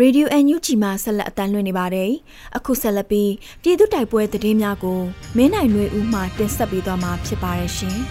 [0.00, 2.10] ရေဒီယိုအန်ယူဂျီမှာဆက်လက်အတန်းလွှင့်နေပါတယ်။
[2.56, 3.32] အခုဆက်လက်ပြီး
[3.62, 5.00] ပြည်သူတိုက်ပွဲသတင်းများကို
[5.36, 7.98] မင်းနိုင်ရွေဦးမှတင်ဆက်ပေးသွားမှာဖြစ်ပါတယ်ရှင်။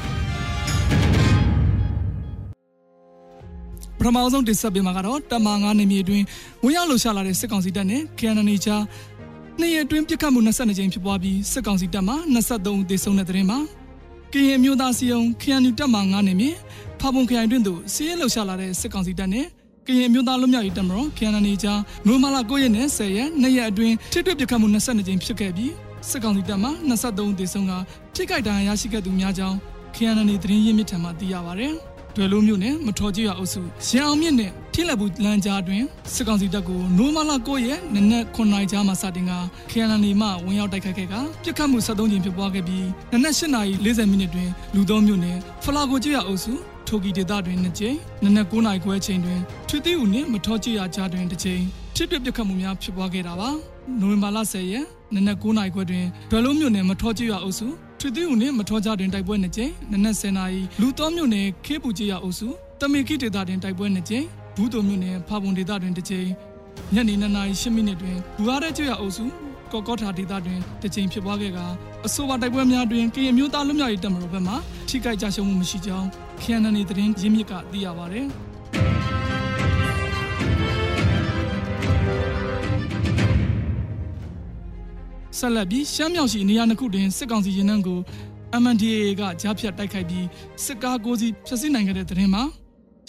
[3.97, 6.25] ပထမဆုံးတင်ဆက်ပေးမှာကတော့တမန်9နေမြေအတွင်း
[6.63, 8.83] ဝင်ရောက်လှုပ်ရှားလာတဲ့စစ်ကောင်စီတပ်နဲ့ KNN ကြား
[9.59, 13.59] နှစ်ရက်အတွင်းပြစ်ခတ်မှု22ကြိမ်ဖြစ်ပွားပြီးစစ်ကောင်စီတပ်မှ23ဦးသေဆုံးတဲ့တဲ့ရင်မှာ
[14.33, 16.50] ကရင်မျိုးသားစီယုံ KNU တပ်မှ9နေမြေ
[17.00, 19.45] ဖာပုံခရိုင်တွင်သို့စီးရဲလှုပ်ရှားလာတဲ့စစ်ကောင်စီတပ်နဲ့
[19.88, 25.71] ကရင်မျိုးသားလူမျိုးရေးတပ်မတော် KNN ကြားနိုမာလာ9ရက်နဲ့10ရက်နှစ်ရက်အတွင်းထိတွေ့ပြစ်ခတ်မှု22ကြိမ်ဖြစ်ခဲ့ပြီး
[26.09, 27.73] စစ်ကောင်စီတပ်မှ23ဦးသေဆုံးက
[28.15, 29.57] ထိခိုက်ဒဏ်ရာရရှိခဲ့သူများကြောင်း
[29.95, 31.69] KNN သတင်းရင်းမြစ်ထံမှသိရပါဗျ။
[32.15, 35.83] ဒွယ်လုံးမြို့နယ်မထော်ကြီးရအုပ်စုရန်အောင်မြင့်နဲ့ထိလက်ဘူးလမ်းကြားတွင်
[36.13, 39.33] စစ်ကောင်စီတပ်ကိုနိုမလာ9ရက်နနက်9နာရီကြားမှာစတင်က
[39.71, 46.53] KNL မှဝင်ရောက်တိုက်ခိုက်ခဲ့ကပြစ်ခတ်မှု73ကြိမ်ဖြစ်ပွားခဲ့ပြီးနနက်8နာရီ40မိနစ်တွင်လူသောမြို့နယ်ဖလာကိုကြီးရအုပ်စု
[46.91, 51.63] ထိုကီဒေသတွင်နှစ်ကြိမ်နနက်9နာရီခွဲချိန်တွင်ထွေတီဦးနှင့်မထောကြီးရကြားတွင်တစ်ကြိမ်
[51.95, 53.50] ထိတွေ့ပြစ်ခတ်မှုများဖြစ်ပွားခဲ့တာပါ
[54.01, 57.67] နိုဝင်ဘာလ10ရက်နနက်9နာရီခွဲတွင်ဒွယ်လုံးမြို့နယ်မထောကြီးရအုပ်စု
[58.00, 62.48] ထွေသွေးဦးနဲ့မထောကြတွင်တိုက်ပွဲနှစ်ကြိမ်နနက်10နာရီလူတော်မြို့နယ်ခေပူကြီးရအုပ်စု
[62.79, 66.27] တမေခိဒေသတွင်တိုက်ပွဲနှစ်ကြိမ်ဘူးတုံမြို့နယ်ဖာပုံဒေသတွင်တစ်ကြိမ်
[66.93, 69.25] ညနေ2နာရီ10မိနစ်တွင်ဘူဟာရဲကျွရအုပ်စု
[69.71, 71.60] ကော့ကော့ထာဒေသတွင်တစ်ကြိမ်ဖြစ်ပွားခဲ့က
[72.05, 74.53] အဆိုပါတိုက်ပွဲများတွင်ကရင်မျိုးသားလူမျိုးရေးတပ်မတော်ဘက်မှ
[74.89, 76.07] ထိခိုက်ကြရှုံးမှုမရှိကြောင်း
[76.43, 78.21] KNN သတင်းရင်းမြစ်ကသိရပါဗျ။
[85.38, 88.00] ဆက်လက်ပြီးရှမ်းမြောက်ရှိနေရာနှစ်ခုတွင်စစ်ကောင်စီရင်နှန်းကို
[88.63, 90.25] MNDAA ကကြားဖြတ်တိုက်ခိုက်ပြီး
[90.65, 92.43] စစ်ကားကိုစီဖျက်ဆီးနိုင်ခဲ့တဲ့သတင်းမှာ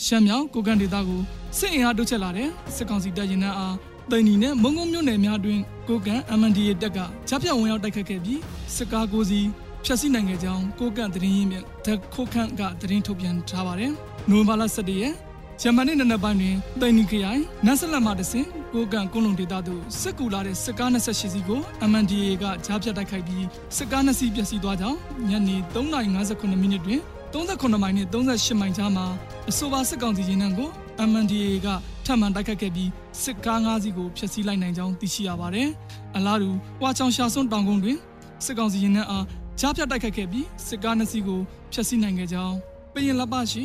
[0.05, 1.21] ရှမ်းမြောက်ကိုကန်ဒေသကို
[1.59, 3.77] စစ်အင်အားတိုးချဲ့လာတဲ့စစ်ကောင်စီတပ်ရင်နှန်းအား
[4.11, 6.99] တိန်နီနဲ့မုံကုန်းမြို့နယ်များတွင်ကိုကန် MNDAA တပ်က
[7.29, 8.41] ကြားဖြတ်ဝင်ရောက်တိုက်ခိုက်ခဲ့ပြီး
[8.77, 9.41] စစ်ကားကိုစီ
[9.85, 13.93] ဖျက်ဆီးနိုင်ခဲ့ကြောင်းကိုကန်သတင်းရင်းမြစ်ဒက်ခိုခန့်ကသတင်းထုတ်ပြန်ထားပါတယ်။
[14.31, 15.15] နိုဝင်ဘာလ17ရက်
[15.61, 21.61] ဂျမန်နေ့နနက်ပိုင်းတွင်တိန်နီခရိုင်နတ်ဆလတ်မှတဆင်ကိုကန်ကွန်းလုံဒေသသို့စစ်ကူလာတဲ့စစ်ကား28စီးကို
[21.91, 23.45] MNDA ကကြားဖြတ်တိုက်ခိုက်ပြီး
[23.77, 24.99] စစ်ကား2စီးပျက်စီးသွားကြောင်း
[25.29, 27.01] ညနေ3:58မိနစ်တွင်
[27.33, 29.07] 38မိုင်နဲ့38မိုင်ကြားမှာ
[29.51, 30.69] အဆိုပါစစ်ကောင်စီရင်နှံကို
[31.11, 31.69] MNDA က
[32.07, 32.91] ထပ်မံတိုက်ခတ်ခဲ့ပြီး
[33.23, 35.69] စစ်ကား၅စီးကိုဖျက်ဆီးလိုက်နိုင်ကြောင်းသိရှိရပါတယ်။
[36.17, 36.51] အလားတူ
[36.83, 37.99] ဝါချောင်ရှာစွန်းတောင်ကုန်းတွင်
[38.45, 39.25] စစ်ကောင်စီရင်နှံအား
[39.61, 41.41] ကြားဖြတ်တိုက်ခတ်ခဲ့ပြီးစစ်ကား၂စီးကို
[41.73, 42.57] ဖျက်ဆီးနိုင်ခဲ့ကြောင်း
[42.95, 43.63] ပရင်လပရှိ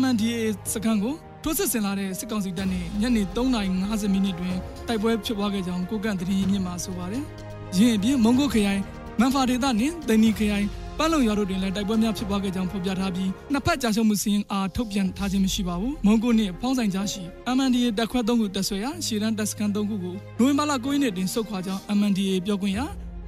[0.00, 0.38] MNDA
[0.72, 4.56] စခန်းကိုထိုးစစ်ဆင်လာတဲ့စစ်ကောင်စီတပ်နဲ့ညနေ3:50မိနစ်တွင်
[4.88, 7.24] တိုက်ပွဲဖြစ်ပွားခဲ့ကြောင်းကိုကန့်သတင်းရင်းမြစ်မှဆိုပါတယ်။
[7.76, 8.82] ယင်းအပြင်မုံကိုခရိုင်
[9.20, 10.66] မန်ဖာဒေသနှင့်ဒိနီခရိုင်
[10.98, 17.22] ပန်းလုံရွာတို့တွင်လည်းတိုက်ပွဲများဖြစ်ပွားခဲ့ကြောင်းဖော်ပြထားပြီးနှစ်ဖက်ကြာရှုံးမှုစီးရင်အားထုတ်ပြန်ထားခြင်းမရှိပါဘူး။မုံကိုနှင့်ဖောင်းဆိုင်ကြားရှိ
[17.56, 22.80] MNDA တပ်ခွဲ၃ခုတပ်ဆွဲရာရှီရန်တပ်စခန်း၃ခုကိုနိုဝင်ဘာလ9ရက်နေ့တွင်ဆုတ်ခွာကြောင်း MNDA ပြောခွင့်ရ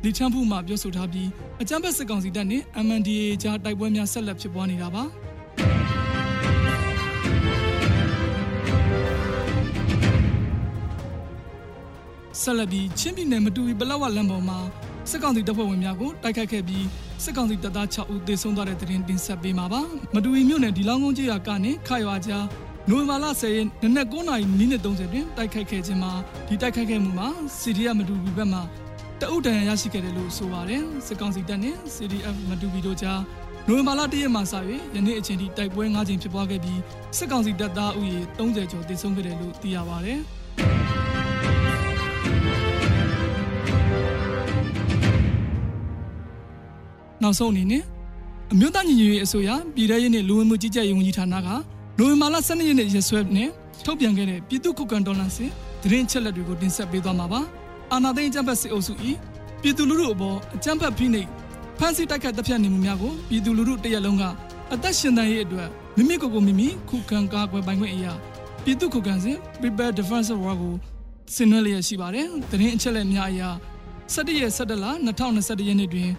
[0.04, 1.28] လီချမ်းဖူမှပြောဆိုထားပြီး
[1.62, 5.04] အကြမ်းဖက်စစ်ကောင်စီတပ်နှင့် MNDA ကြားတိုက်ပွဲများဆက်လက်ဖြစ်ပွားနေတာပါ။
[12.42, 14.58] ဆက်လက်ပြီးချင်းပြည်နယ်မတူပီပလောက်ဝလမ်းပေါ်မှာ
[15.10, 16.84] စစ်ကောင်စီတပ်ဖွဲ့ဝင်များကိုတိုက်ခိုက်ခဲ့ပြီး
[17.24, 19.80] စစ်ကောင်စီတပ်သား6ဦးသေဆုံးသွားတဲ့တဲ့တင်တင်ဆက်ပေးမှာပါ
[20.14, 22.44] မတူပီမြို့နယ်ဒီလောင်းကုန်းကျေးရွာကနေခရွာကြား
[22.88, 26.12] နိုဝင်ဘာလ10ရက်နနက်9:30မိနစ်30တွင်တိုက်ခိုက်ခဲ့ခြင်းမှာ
[26.48, 27.28] ဒီတိုက်ခိုက်ခဲ့မှုမှာ
[27.60, 28.60] CDF မတူပီဘက်မှ
[29.20, 33.20] တအုပ်တန်ရရှိခဲ့တယ်လို့ဆိုပါတယ်စစ်ကောင်စီတပ်နဲ့ CDF မတူပီတို့ကြား
[33.68, 34.54] နိုဝင်ဘာလ1ရက်မှာစ၍
[34.94, 36.80] ယနေ့အချိန်ထိတိုက်ပွဲ9ကြိမ်ဖြစ်ပွားခဲ့ပြီး
[37.16, 40.20] စစ်ကောင်စီတပ်သားဥယေ30ကျော်သေဆုံးခဲ့တယ်လို့သိရပါတယ်။
[47.22, 47.82] နောက်ဆုံးအနေနဲ့
[48.52, 51.48] အမျိုးသားညီညွတ်ရေးအစိုးရပြည်ထရေးနဲ့လူဝင်မှုကြီးကြပ်ရေးဝန်ကြီးဌာနက
[51.98, 53.48] နိုဝင်ဘာလ12ရက်နေ့ရက်စွဲနဲ့
[53.84, 55.50] ထုတ်ပြန်ခဲ့တဲ့ပြည်သူ့ခုခံတော်လှန်စစ်
[55.82, 57.42] သတင်းချက်လက်တွေကိုတင်ဆက်ပေးသွားမှာပါ။
[57.92, 58.92] အာဏာသိမ်းအကြမ်းဖက်စစ်အုပ်စု၏
[59.62, 61.28] ပြည်သူလူထုအပေါ်အကြမ်းဖက်ဖိနှိပ်
[61.78, 64.24] ဖမ်းဆီးတိုက်ခတ်တပ်ဖြတ်နေမှုများကိုပြည်သူလူထုတရက်လုံးက
[64.72, 68.12] အသက်ရှင်သန်ရေးအတွက်မိမိကိုယ်ကိုမိမိခုခံကာကွယ်ပိုင်ခွင့်အရာ
[68.64, 70.74] ပြည်သူ့ခုခံစစ် Prepare Defense War ကို
[71.34, 73.42] ဆင်နွှဲလျက်ရှိပါတယ်။သတင်းအချက်အလက်များအရ
[74.12, 76.10] 17ရက်17လ2021ရက်နေ့တွင်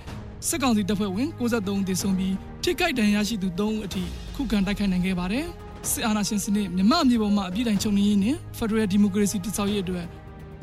[0.48, 4.04] စစ်ကောင်စီတပ်ဖွဲ့ဝင်63ဦးသေဆုံးပြီးထိခိုက်ဒဏ်ရာရှိသူ3ဦးအထိ
[4.36, 5.46] ခုခံတိုက်ခိုက်နိုင်ခဲ့ပါတယ်။
[5.90, 10.06] စစ်အာဏာရှင်စနစ်မြမအမြေပေါ်မှာအပြည့်တိုင်ချုပ်နေရင်းနဲ့ Federal Democracy တည်ဆောက်ရေးအတွက်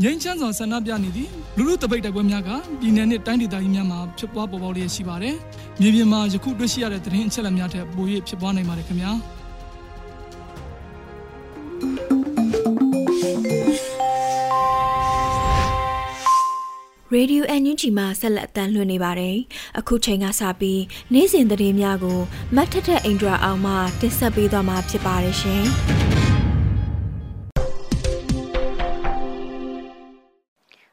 [0.03, 5.35] ငြိမ်းချမ်းစွာဆန္ဒပြနေသည့်လူလူတပိတ်တိုက်ပွဲများကပြည်내နဲ့တိုင်းဒေသကြီးများမှာဖြစ်ပွားပေါ်ပေါက်လျက်ရှိပါတယ်။
[5.81, 9.13] မြေပြင်မှာယခုတွေ့ရှိရတဲ့သတင်းအချက်အလက်များထက်ပို၍ဖြစ်ပွားနိုင်ပါတယ်ခင်ဗျာ။
[17.17, 19.37] Radio NUG မှာဆက်လက်အသံလွှင့်နေပါတယ်။
[19.79, 20.83] အခုချိန်ကစပြီး
[21.13, 22.21] နေ့စဉ်သတင်းများကို
[22.57, 25.67] မတ်ထထအိန္ဒြာအောင်မှတင်ဆက်ပေးသွားမှာဖြစ်ပါတယ်ရှင်။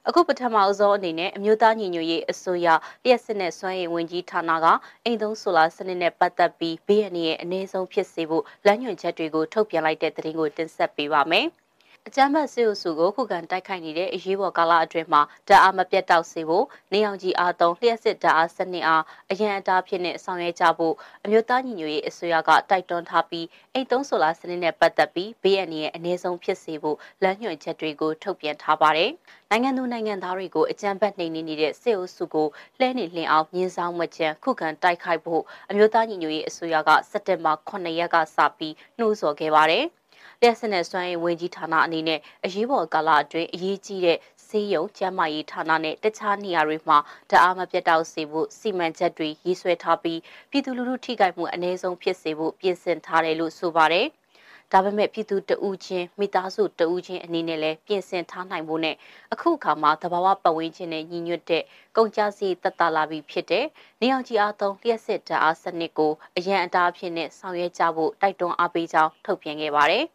[0.07, 2.67] အခုပထမအဆုံးအနေနဲ့အမျိုးသားညီညွတ်ရေးအစိုးရ
[3.03, 4.65] လျှက်စစ်နဲ့စွမ်းရည်ဝန်ကြီးဌာနက
[5.05, 11.47] အိမ်သုံးဆိုလာစနစ်နဲ့ပတ်သက်ပြီးဘေးအန္တရာယ်အနည်းဆုံးဖြစ်စေဖို့လမ်းညွှန်ချက်တွေကိုထုတ်ပြန်လိုက်တဲ့သတင်းကိုတင်ဆက်ပေးပါမယ်။
[12.09, 29.11] အကြမ်းဖက်စစ်အုပ်စုကိုခုခံတိုက်ခိုက်နေတဲ့အရေးပေါ်ကာလအတွင်းမှာဓာတ်အားမပြတ်တောက်စေဖို့နေအောင်ကြီးအားသုံးလျှက်စစ်ဓာတ်အားစနစ်အားအရန်အတားဖြစ်နေဆောင်ရွက်ကြဖို့အမျိုးသားညီညွတ်ရေးအစိုးရကတိုက်တွန်းထားပြီးအိမ်သုံးဆိုလာစနစ်နဲ့ပတ်သက်ပြီးဘေးအန္တရာယ်အနည်းဆုံးဖြစ်စေဖို့လမ်းညွှန်ချက်တွေကိုထုတ်ပြန်ထားပါတယ်။
[29.51, 32.47] နိုင်ငံသူနိုင်ငံသားတွေကိုအကြမ်းဖက်နှိမ်နင်းနေတဲ့စစ်အုပ်စုကို
[32.79, 39.85] လှဲနေလှင်အောင်မြင်းဆောင်မချံခုခံတိုက်ခိုက်ဖို့အမျိုးသားညီညွတ်ရေးအစိုးရကစက်တင်ဘာ9ရက်ကစပြီးနှိုးဆော်ခဲ့ပါတယ်။
[40.45, 46.97] လျှက်စစ်နဲ့စွမ်းရည်ဝန်ကြီးဌာနအနေနဲ့အရေးပေါ်ကာလအတွင်းအရေးကြီးတဲ့ဆေးရုံကျန်းမာရေးဌာနနဲ့တခြားနေရာတွေမှာ
[47.29, 54.07] တအားမပြတ်တောက်စေဖို့စီမံချက်တွေရေးဆွဲထားပြီးပြည်သူလူထုထိခိုက်မှုအ ਨੇ ဆုံးဖြစ်စေဖို့ပြင်ဆင်ထားတယ်လို့ဆိုပါတယ်။
[54.71, 58.95] ဒါပေမဲ့ပြည်သူတဦးချင်းမိသားစုတဦးချင်းအနေနဲ့လည်းပြင်ဆင်ထားနိုင်ဖို့နဲ့
[59.33, 61.63] အခုအခါမှာသဘာဝပတ်ဝန်းကျင်နဲ့ညီညွတ်တဲ့
[61.95, 63.65] ကုန်ကြစည်တက်တာလာပြီးဖြစ်တဲ့
[64.01, 70.05] နေအောင်ကြီးအားသုံးလျှက်စစ်ဓာတ်အားစနစ်ကိုအရန်အတားအဖြစ်နဲ့ဆောင်ရွက်ကြဖို့တိုက်တွန်းအားပေးကြောင်းထုတ်ပြန်ခဲ့ပါတယ်။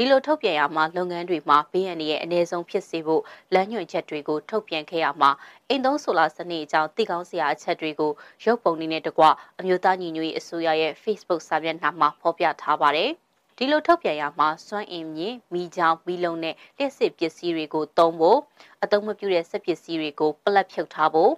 [0.00, 3.22] ဒီလိုထုတ်ပြန်ရမှာလုပ်ငန်းတွေမှာဘေးအန္တရာယ်အ ਨੇ ဆုံးဖြစ်စေဖို့
[3.54, 5.30] လမ်းညွှန်ချက်တွေကိုထုတ်ပြန်ခဲ့ရမှာ
[5.68, 8.12] အိမ်သုံးဆိုလာစနစ်အကြောင်းသိကောင်းစရာအချက်တွေကို
[8.44, 9.24] ရုပ်ပုံတွေနဲ့တကွ
[9.58, 13.10] အမျိုးသားညီညွတ်ရေးအစိုးရရဲ့ Facebook စာမျက်နှာမှာဖော်ပြထားပါတယ်။
[13.56, 18.38] ဒီလိုထုတ်ပြန်ရမှာစွမ်းအင်မြင့်မိချောင်းမိလုံးနဲ့လျှက်စစ်ပစ္စည်းတွေကိုသုံးဖို့
[18.82, 21.32] အသုံးမပြုတဲ့စက်ပစ္စည်းတွေကိုပလက်ဖြုတ်ထားဖို့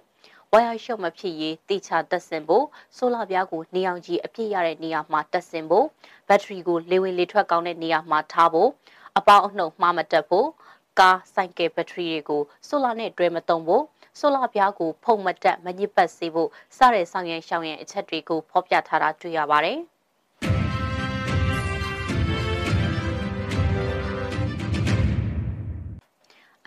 [0.55, 2.65] ဝါယာရှော့မဖြစ်ရေးတေချာတက်ဆင်ဖို့
[2.97, 5.87] ဆိုလာပြားကိုနေအောင်ကြီးအပြည့်ရတဲ့နေရာမှာတက်ဆင်ဖို့
[6.27, 8.69] ဘက်ထရီကိုလေဝင်လေထွက်ကောင်းတဲ့နေရာမှာထားဖို့
[9.17, 10.47] အပေါင်းအနှုတ်မှားမတက်ဖို့
[10.99, 13.83] ကားဆိုင်ကယ်ဘက်ထရီတွေကိုဆိုလာနဲ့တွဲမသုံးဖို့
[14.19, 19.79] ဆိုလာပြားကိုဖုံမတက်မညစ်ပတ်စေဖို့စတဲ့ဆောင်ရန်ရှောင်ရန်အချက်တွေကိုဖော်ပြထားတာတွေ့ရပါတယ်။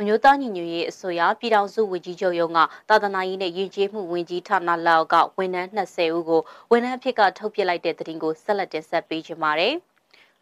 [0.00, 9.74] အမျိုးသားညီညွတ်ရေးအစိုးရပြည်ထောင်စုဝန်ကြီးချုပ်ရုံးကသာသနာရေးနဲ့ယဉ်ကျေးမှုဝန်ကြီးဌာနလောက်ကဝန်ထမ်း20ဦးကိုဝန်ထမ်းအဖြစ်ကထုတ်ပြလိုက်တဲ့သတင်းကိုဆက်လက်တင်ဆက်ပေးကြပါမယ်။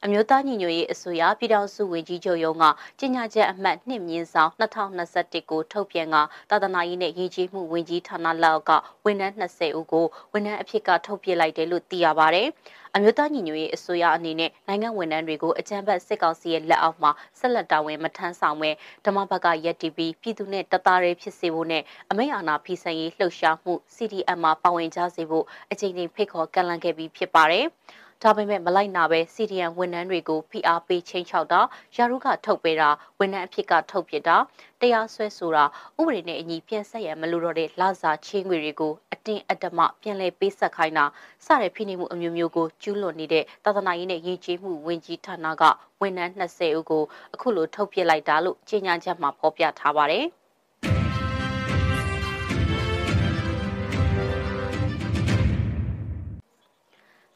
[0.06, 2.64] အမျိုးသားညီညွတ်ရေးအစိုးရပြည်ထောင်စုဝန်ကြီးချုပ်ရုံးက
[3.00, 6.16] ကြေညာချက်အမှတ်2မြင်းဆောင်2021ကိုထုတ်ပြန်က
[6.50, 8.70] သာသနာရေးနဲ့ရည်ကြီးမှုဝန်ကြီးဌာနလောက်က
[9.04, 12.42] ဝန်ထမ်း20ဦးကိုဝန်ထမ်းအဖြစ်ကထုတ်ပြလိုက်တယ်လို့သိရပါဗျ။
[12.94, 18.70] အမျိုးသားညီညွတ်ရေးအစိုးရအနေနဲ့နိုင်ငံဝန်ထမ်းတွေကိုအကြမ်းဖက်စစ်ကောင်စီရဲ့လက်အောက်မှာဆက်လက်တာဝန်မထမ်းဆောင်ဘဲ
[19.04, 27.66] ဓမ္မဘက်ကရက်တီပြီးပြည်သူနဲ့တသားရဲဖြစ်စေဖို့နဲ့အမိန့်အာဏာဖီဆန်ရေးလှုပ်ရှားမှု CDM မှာပါဝင်ကြစေဖို့အကြိမ်ကြိမ်ဖိတ်ခေါ်ကန့်လန့်ခဲ့ပြီးဖြစ်ပါတယ်။
[28.24, 31.60] ဒါပေမဲ့မလိုက်နာပဲစီဒီအမ်ဝန်ထမ်းတွေကိုဖိအားပေးချိန်ချောက်တာ
[31.96, 34.36] ရာထူးကထုတ်ပေးတာဝန်ထမ်းအဖြစ်ကထုတ်ပြတာ
[34.80, 35.64] တရားစွဲဆိုတာ
[35.98, 41.04] ဥပဒေနဲ့အညီပြန်ဆက်ရမလို့တော့တဲ့လစာချင်းငွေတွေကိုအတင်းအဓမ္မပြန်လည်ပေးဆက်ခိုင်းတာ
[41.46, 45.62] စတဲ့ဖိနှိပ်မှုအမျိုးမျိုးကိုကျူးလွန်နေတဲ့သာသနာရေးနဲ့ယဉ်ကျေးမှုဝန်ကြီးဌာနက
[46.00, 47.02] ဝန်ထမ်း20ဦးကို
[47.34, 50.26] အခုလိုထုတ်ပြလိုက်တာလို့ကြေညာချက်မှာဖော်ပြထားပါတယ်။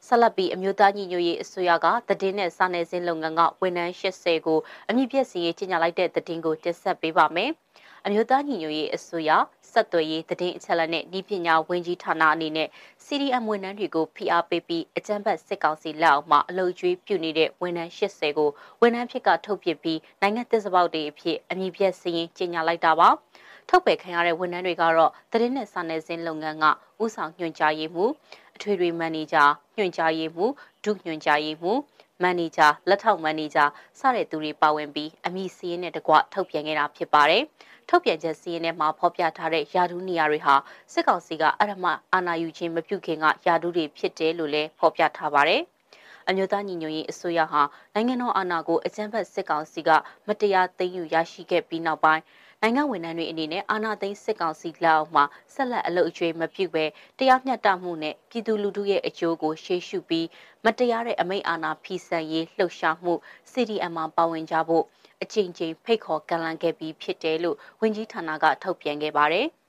[0.06, 7.50] ဆက်လက်ပြီးအမျိုးသားညီညွတ်ရေးအစိုးရကသတင်းနဲ့စာနယ်ဇင်းလုပ်ငန်းကဝန်ထမ်း80ကိုအမြင့်ပြည့်စီရေးကြီးညာလိုက်တဲ့သတင်းကိုတင်ဆက်ပေးပါမယ်။
[8.06, 9.30] အမျိုးသားညီညွတ်ရေးအစိုးရ
[9.72, 12.68] ဆက်သွယ်ရေးသတင်းအချက်အလက်နဲ့ဤပညာဝန်ကြီးဌာနအနေနဲ့
[13.04, 23.08] CDM ဝန်ထမ်းတွေကိုဖိအားပေးပြီးအကြမ်းဖက်စစ်ကောင်စီလက်အောက်မှာအလုပ်ကျွေးပြုနေတဲ့ဝန်ထမ်း80ကိုဝန်ထမ်းဖြစ်ကထုတ်ပြပြီးနိုင်ငံသစ္စာပေါက်တွေအဖြစ်အမြင့်ပြည့်စီရင်ကြီးညာလိုက်တာပါ။
[23.68, 26.64] ထုတ်ပယ်ခံရတဲ့ဝန်ထမ်းတွေကတော့သတင်းနဲ့စာနယ်ဇင်းလုပ်ငန်းက
[27.02, 28.04] ဥဆောင်ညွှန်ကြားရေးမှု
[28.56, 29.44] အထွေထွေမန်နေဂျာ
[29.76, 30.46] ညွှန်ကြားရေးမှု
[30.84, 31.72] ဒုညွှန်ကြားရေးမှု
[32.22, 33.64] မန်နေဂျာလက်ထောက်မန်နေဂျာ
[34.00, 37.42] စတဲ့သူတွေပါဝင်ပြီးအမည်စည်းရင်းနဲ့တကွထုတ်ပြန်ခဲ့တာဖြစ်ပါတယ်။
[37.88, 40.54] ထုတ်ပြန်ချက်စည်းရင်းထဲမှာဖော်ပြထားတဲ့ယာဒူးနေရာတွေဟာ
[40.92, 45.62] စစ်ကောင်စီကအရမအာဏာယူခြင်းမပြုခင်ကယာဒူးတွေဖြစ်တယ်လို့လည်းဖော်ပြထားပါတယ်။
[46.28, 47.62] အမျိုးသားညီညွတ်ရေးအစိုးရဟာ
[47.94, 49.90] နိုင်ငံတော်အာဏာကိုအကြမ်းဖက်စစ်ကောင်စီက
[50.26, 52.22] မတရားသိမ်းယူရရှိခဲ့ပြီးနောက်ပိုင်း
[52.62, 56.84] နိုင်ငံဝန်ထမ်းတွေအနေနဲ့အာဏာသိမ်းစစ်ကောင်စီလက်အောက်မှာဆက်လက်အလုပ်အကျွေးမပြုဘဲ
[57.18, 60.26] တရားမျှတမှုနဲ့ပြည်သူလူထုရဲ့အကျိုးကိုရှေ့ရှုပြီး
[60.64, 63.14] မတရားတဲ့အမိန့်အာဏာဖီဆန်ရေးလှုပ်ရှားမှု
[63.52, 64.84] CDM မှာပါဝင်ကြဖို့
[65.22, 69.48] အချိန်ချင်းဖိတ်ခေါ်ကန့်လန့်ခဲ့ပြီးဖြစ်တယ်လို့ဝန်ကြီးဌာနကထုတ်ပြန်ခဲ့ပါတယ်။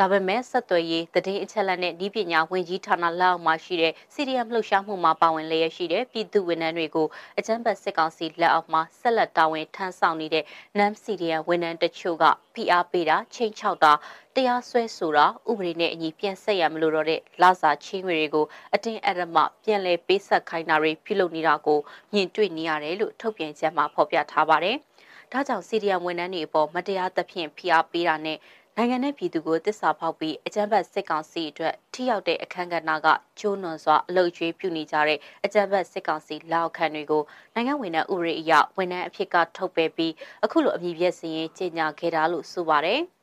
[0.00, 7.06] ဒါပေမဲ့ဆက်သွယ်ရေးတည်င်းအချက်လက်နဲ့ဤပညာဝင်ကြီးဌာနလက်အောက်မှာရှိတဲ့ CDM လှုပ်ရှားမှုမှာပါဝင်လျက်ရှိတဲ့ပြည်သူဝန်ထမ်းတွေကို
[7.38, 10.44] အကြမ်းဖက်စစ်ကောင်စီလက်အောက်မှာဆက်လက်တာဝန်ထမ်းဆောင်နေတဲ့
[10.78, 13.92] NAM CDM ဝန်ထမ်းတချို့က PR ပေးတာချိန်ချောက်တာ
[14.34, 21.78] တရားစွဲဆိုတာဥပဒေနဲ့အညီပြန်ဆက်ရမလို့တော့တဲ့လာစာချင်းငွေတွေကိုအတင်းအဓမ္မပြန်လည်ပေးဆက်ခိုင်းတာတွေပြုလုပ်နေတာကို
[22.12, 24.76] မြင်တွေ့နေရတယ်လို့ထုတ်ပြန်ချက်မှာဖော်ပြထားပါတယ်။
[25.32, 28.38] ဒါကြောင့်စီဒီယံဝန်ထမ်းတွေအပေါ်မတရားသဖြင့်ဖိအားပေးတာနဲ့
[28.80, 33.08] နိုင်ငံနဲ့ပြည်သူကိုတစ္ဆာဖောက်ပြီးအကြမ်းဖက်စစ်ကောင်စီအတွက်ထိရောက်တဲ့အခမ်းကဏ္ဍက
[33.40, 37.22] ကျိုးနွန်စွာအလုတ်ကျွေးပြုနေကြတဲ့အကြမ်းဖက်စစ်ကောင်စီလောက်ခံတွေကို
[37.54, 40.12] နိုင်ငံဝင်တဲ့ဥရိအရဝန်ထမ်းအဖြစ်ကထုတ်ပယ်ပြီး
[40.44, 43.02] အခုလိုအမည်ပြည့်စည်ရင်ကြေညာခဲ့တာလို့ဆိုပါတယ်။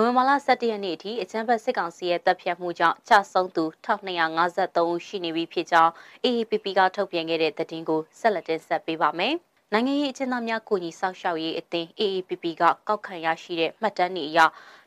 [0.00, 5.92] နိုဝင်နိုဝင်ဘာလ17ရက်နေ့အထိအကြမ်းဖက်စစ်ကောင်စီရဲ့တပ်ဖြတ်မှုကြောင့်ကြာဆုံးသူ1253ဦးရှိနေပြီဖြစ်ကြောင်း
[6.24, 9.34] AAPP ကထုတ်ပြန်ခဲ့တဲ့သတင်းကိုဆက်လက်တင်ဆက်ပေးပါမယ်။
[9.72, 14.38] နိုင်ငံရေးအကျဉ်းသားများကိုညီဆောက်ရှောက်ရေးအသင်း AAPP ကကောက်ခံရရှိတဲ့မှတ်တမ်းတွေအရ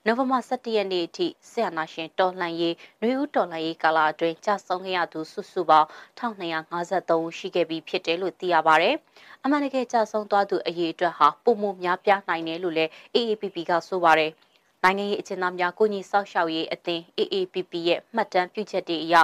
[0.05, 5.87] နိုဝင်ဘာ17ရက်နေ့အထိဆရာနာရှင်တော်လှန်ရေးနှွေဦးတော်လှန်ရေးကာလအတွင်းကြာဆုံးခဲ့ရသူစုစုပေါင်း
[6.19, 8.89] 1253ဦးရှိခဲ့ပြီးဖြစ်တယ်လို့သိရပါဗျ။
[9.43, 14.33] အမှန်တကယ်ကြာဆုံးသွားသူအရေးအတွက်ဟာပုံမှုများပြားနိုင်တယ်လို့လည်း AAPP ကဆိုပါတယ်။
[14.85, 19.15] နိုင်ငံရေးအကျဉ်းသားများကိုညီဆောက်ရှောက်ရေးအသင်း AAPP ရဲ့မှတ်တမ်းပြုချက်တွေအရ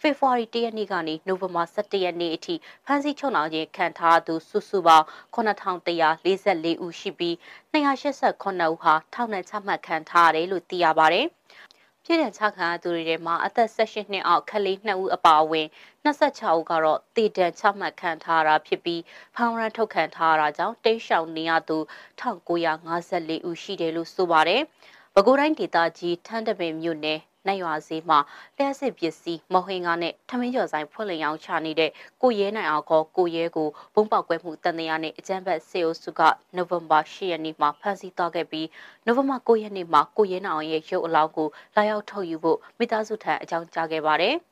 [0.00, 2.54] ဖေဖော်ဝါရီ၁ရက်နေ့ကနေနိုဝင်ဘာ17ရက်နေ့အထိ
[2.86, 7.34] ဖမ်းဆီးချုပ်နှောင်ခြင်းခံထားသူစုစုပေါင်း9144ဦးရှိပြီး
[7.72, 11.26] 289ဦးဟာထောင်ဒဏ်ချမှတ်ခံထားရတယ်လို့သိရပါတယ်။
[12.04, 15.66] ပြည်ထောင်ချခံရသူတွေထဲမှာအသက်18နှစ်အောက်ကလေး2ဦးအပါအဝင်
[16.04, 19.02] 26ဦးကတော့တည်တံချမှတ်ခံထားရတာဖြစ်ပြီး
[19.36, 21.78] ဖောင်ရန်ထုတ်ခံထားရတာကြောင့်တိတ်ရှောင်နေရသူ
[22.20, 24.62] 1954ဦးရှိတယ်လို့ဆိုပါတယ်။
[25.18, 28.18] ပဲခူးတိုင်းဒေသကြီးထန်းတပင်မြို့နယ်နိုင်ရွာဈေးမှာ
[28.56, 31.90] လျှက်စစ်ပစ္စည်းမဟင်ကားနဲ့ထမင်းကျော်ဆိုင်ဖွင့်လျောင်းချနေတဲ့
[32.22, 36.20] ကိုရဲနိုင်အောင်ခေါ်ကိုရဲကိုဘုံပေါက်ကွဲမှုတန်တရားနဲ့အကြမ်းဖက်စေအုပ်စုက
[36.56, 38.68] နိုဝင်ဘာ10ရက်နေ့မှာဖမ်းဆီးသွားခဲ့ပြီး
[39.04, 44.36] နိုဝင်ဘာ9ရက်နေ့မှာကိုရဲနိုင်အောင်ရဲ့ရုပ်အလောင်းကိုလာရောက်ထုတ်ယူဖို့မိသားစုထံအကြောင်းကြားခဲ့ပါတယ်။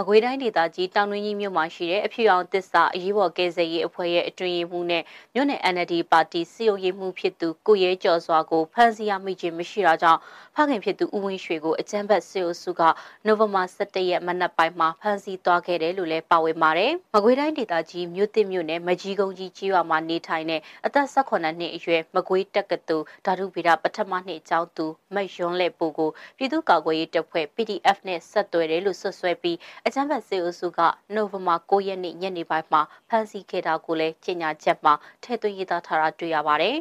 [0.00, 5.02] မကွေးတိုင်းဒေသကြီးတောင်တွင်းကြီးမြို့မှာရှိတဲ့အဖြူအောင်တစ္ဆာအရေးပေါ်ကယ်ဆယ်ရေးအဖွဲ့ရဲ့အတွင်ရေးမှူးနဲ့
[5.34, 10.20] မြို့နယ် NLD ပါတီစီယိုရေးမှူးဖြစ်သူကိုရဲကျော်စွာကိုဖမ်းဆီးရမိခြင်းမရှိတာကြောင့်
[10.54, 12.82] ဖခင်ဖြစ်သူဦးဝင်းရွှေကိုအကြမ်းဖက်စေအုပ်စုက
[13.26, 29.56] နိုဝင်ဘာ17ရက်မနက်ပိုင်းမှာဖမ်းဆီးသွားခဲ့တယ်လို့လည်းပါဝင်ပါတယ်။မကွေးတိုင်းဒေသကြီးမြို့တစ်မြို့နယ်မကြီးကုန်းကြီးကြီးရွာမှာနေထိုင်တဲ့အသက်18နှစ်အရွယ်မကွေးတက္ကသိုလ်ဓာတုဗေဒပထမနှစ်ကျောင်းသူမတ်ရွန်းလက်ပူကိုပြည်သူ့ကာကွယ်ရေးတပ်ဖွဲ့ PDF နဲ့ဆက်သွယ်တယ်လို့ဆွဆွဲပြီး
[29.92, 30.80] အကြမ်းဖက်စေအုပ်စုက
[31.14, 36.76] နိုဝင်ဘာ9ရက်နေ့ညနေပိုင်းမှာဖမ်းဆီးခဲ့တာကိုလည်းကြေညာချက်မှာထည့်သွင်းရေးသားထားတာတွေ့ရပါတယ်။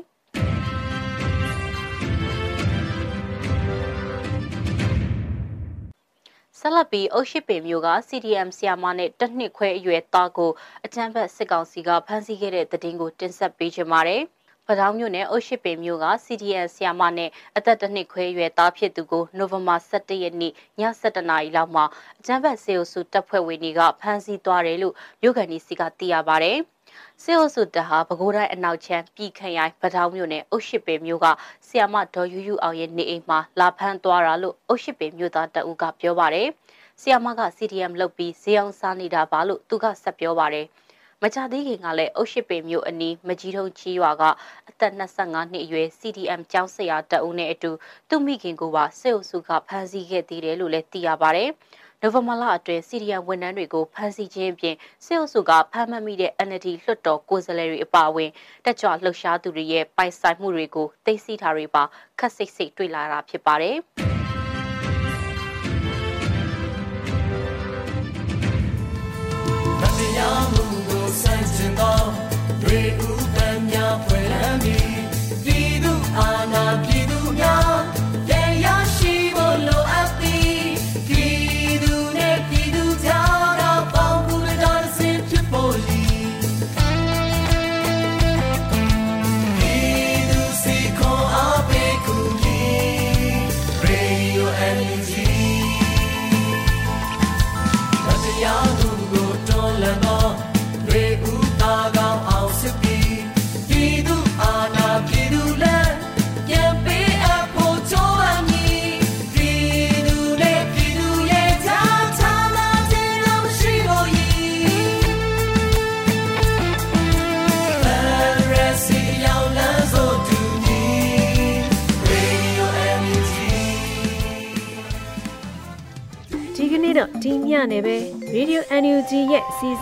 [6.60, 10.52] ဆလပီအုတ်ရှိပင်မျိုးက CDM ဆီယာမနဲ့တနှစ်ခွဲအရွယ်သားကို
[10.86, 14.22] အကြမ်းဖက်စစ်ကောင်စီကဖမ်းဆီးခဲ့တဲ့တဲ့တင်ကိုတင်ဆက်ပေးချင်ပါတယ်။
[14.70, 20.54] ပဒေါင်းမြို့နယ်အုတ်ရှိပင်မြို့က CDN ဆီယာမနဲ့အသက်တစ်နှစ်ခွဲရွယ်သားဖြစ်သူကိုနိုဝင်ဘာ17ရက်နေ့ည
[21.02, 21.86] 7:00နာရီလောက်မှာ
[22.20, 26.54] အကြမ်းဖက်စေအုပ်စုတပ်ဖွဲ့ဝင်တွေကဖမ်းဆီးသွားတယ်လို့မြို့ကန်ဒီစီကသိရပါဗျ။
[27.24, 31.28] စေအုပ်စုတပ်ဟာပဲခူးတိုင်းအနောက်ချမ်းပြည်ခရိုင်ပဒေါင်းမြို့နယ်အုတ်ရှိပင်မြို့က
[31.68, 36.48] ဆီယာမဒေါ်ယူယူအောင်ရဲ့နေအိမ်မှာလာဖမ်းသွားတာလို့အုတ်ရှိပင်မြို့သားတအူးကပြောပါတယ်။
[37.02, 40.68] ဆီယာမက CDM လုပ်ပြီးဈေးအောင်စားနေတာပါလို့သူကဆက်ပြောပါတယ်။
[41.24, 44.24] မကြသေးခင်ကလည်းအုတ်ရှိပင်မြို့အနီးမကြီးထုံချီရွာက
[44.70, 47.72] အသက်25နှစ်အရွယ် CDM ကျောင်းဆရာတအုပ်နဲ့အတူ
[48.10, 51.46] သူ့မိခင်ကိုပါစစ်အုပ်စုကဖမ်းဆီးခဲ့သေးတယ်လို့လည်းသိရပါဗျ။
[52.02, 58.30] နိုဝင်ဘာလအတွင်းစီရီယံဝန်ထမ်းတွေကိုဖမ်းဆီးခြင်းပြင်စစ်အုပ်စုကဖမ်းမမိတဲ့ NLD လွှတ်တော်ကိုယ်စားလှယ်တွေအပါအဝင်
[58.66, 61.84] တက်ကြွလှုပ်ရှားသူတွေရဲ့ပိုင်ဆိုင်မှုတွေကိုသိသိထားတွေပါ
[62.20, 63.78] ခက်စိတ်စိတ်တွေ့လာတာဖြစ်ပါတယ်။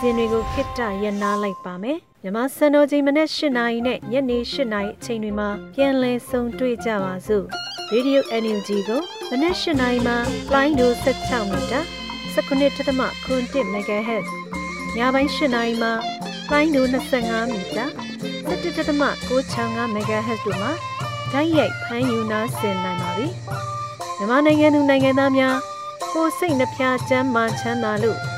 [0.06, 7.44] ီအစဉ်တွေကိုခਿੱတရနာလိုက်ပါမယ်။မြမစံတော်ချိန်မနေ့၈နာရီနဲ့ညနေ၈နာရီအချိန်တွေမှာပြန်လည်ဆုံတွေ့ကြပါစို့။
[7.92, 10.16] Radio NUG ကိုမနေ့၈နာရီမှာ
[10.52, 11.80] လိုင်းဒို16မီတာ
[12.34, 14.26] 19.7 MHz
[14.96, 15.92] ညပိုင်း၈နာရီမှာ
[16.50, 17.86] လိုင်းဒို25မီတာ
[18.48, 20.72] 17.665 MHz တို့မှာ
[21.32, 23.26] ဓာတ်ရိုက်ဖမ်းယူနာဆင်နိုင်ပါပြီ။
[24.18, 25.56] မြန်မာနိုင်ငံသူနိုင်ငံသားများ
[26.12, 28.37] ကိုစိတ်နှပြချမ်းမှချမ်းသာလို့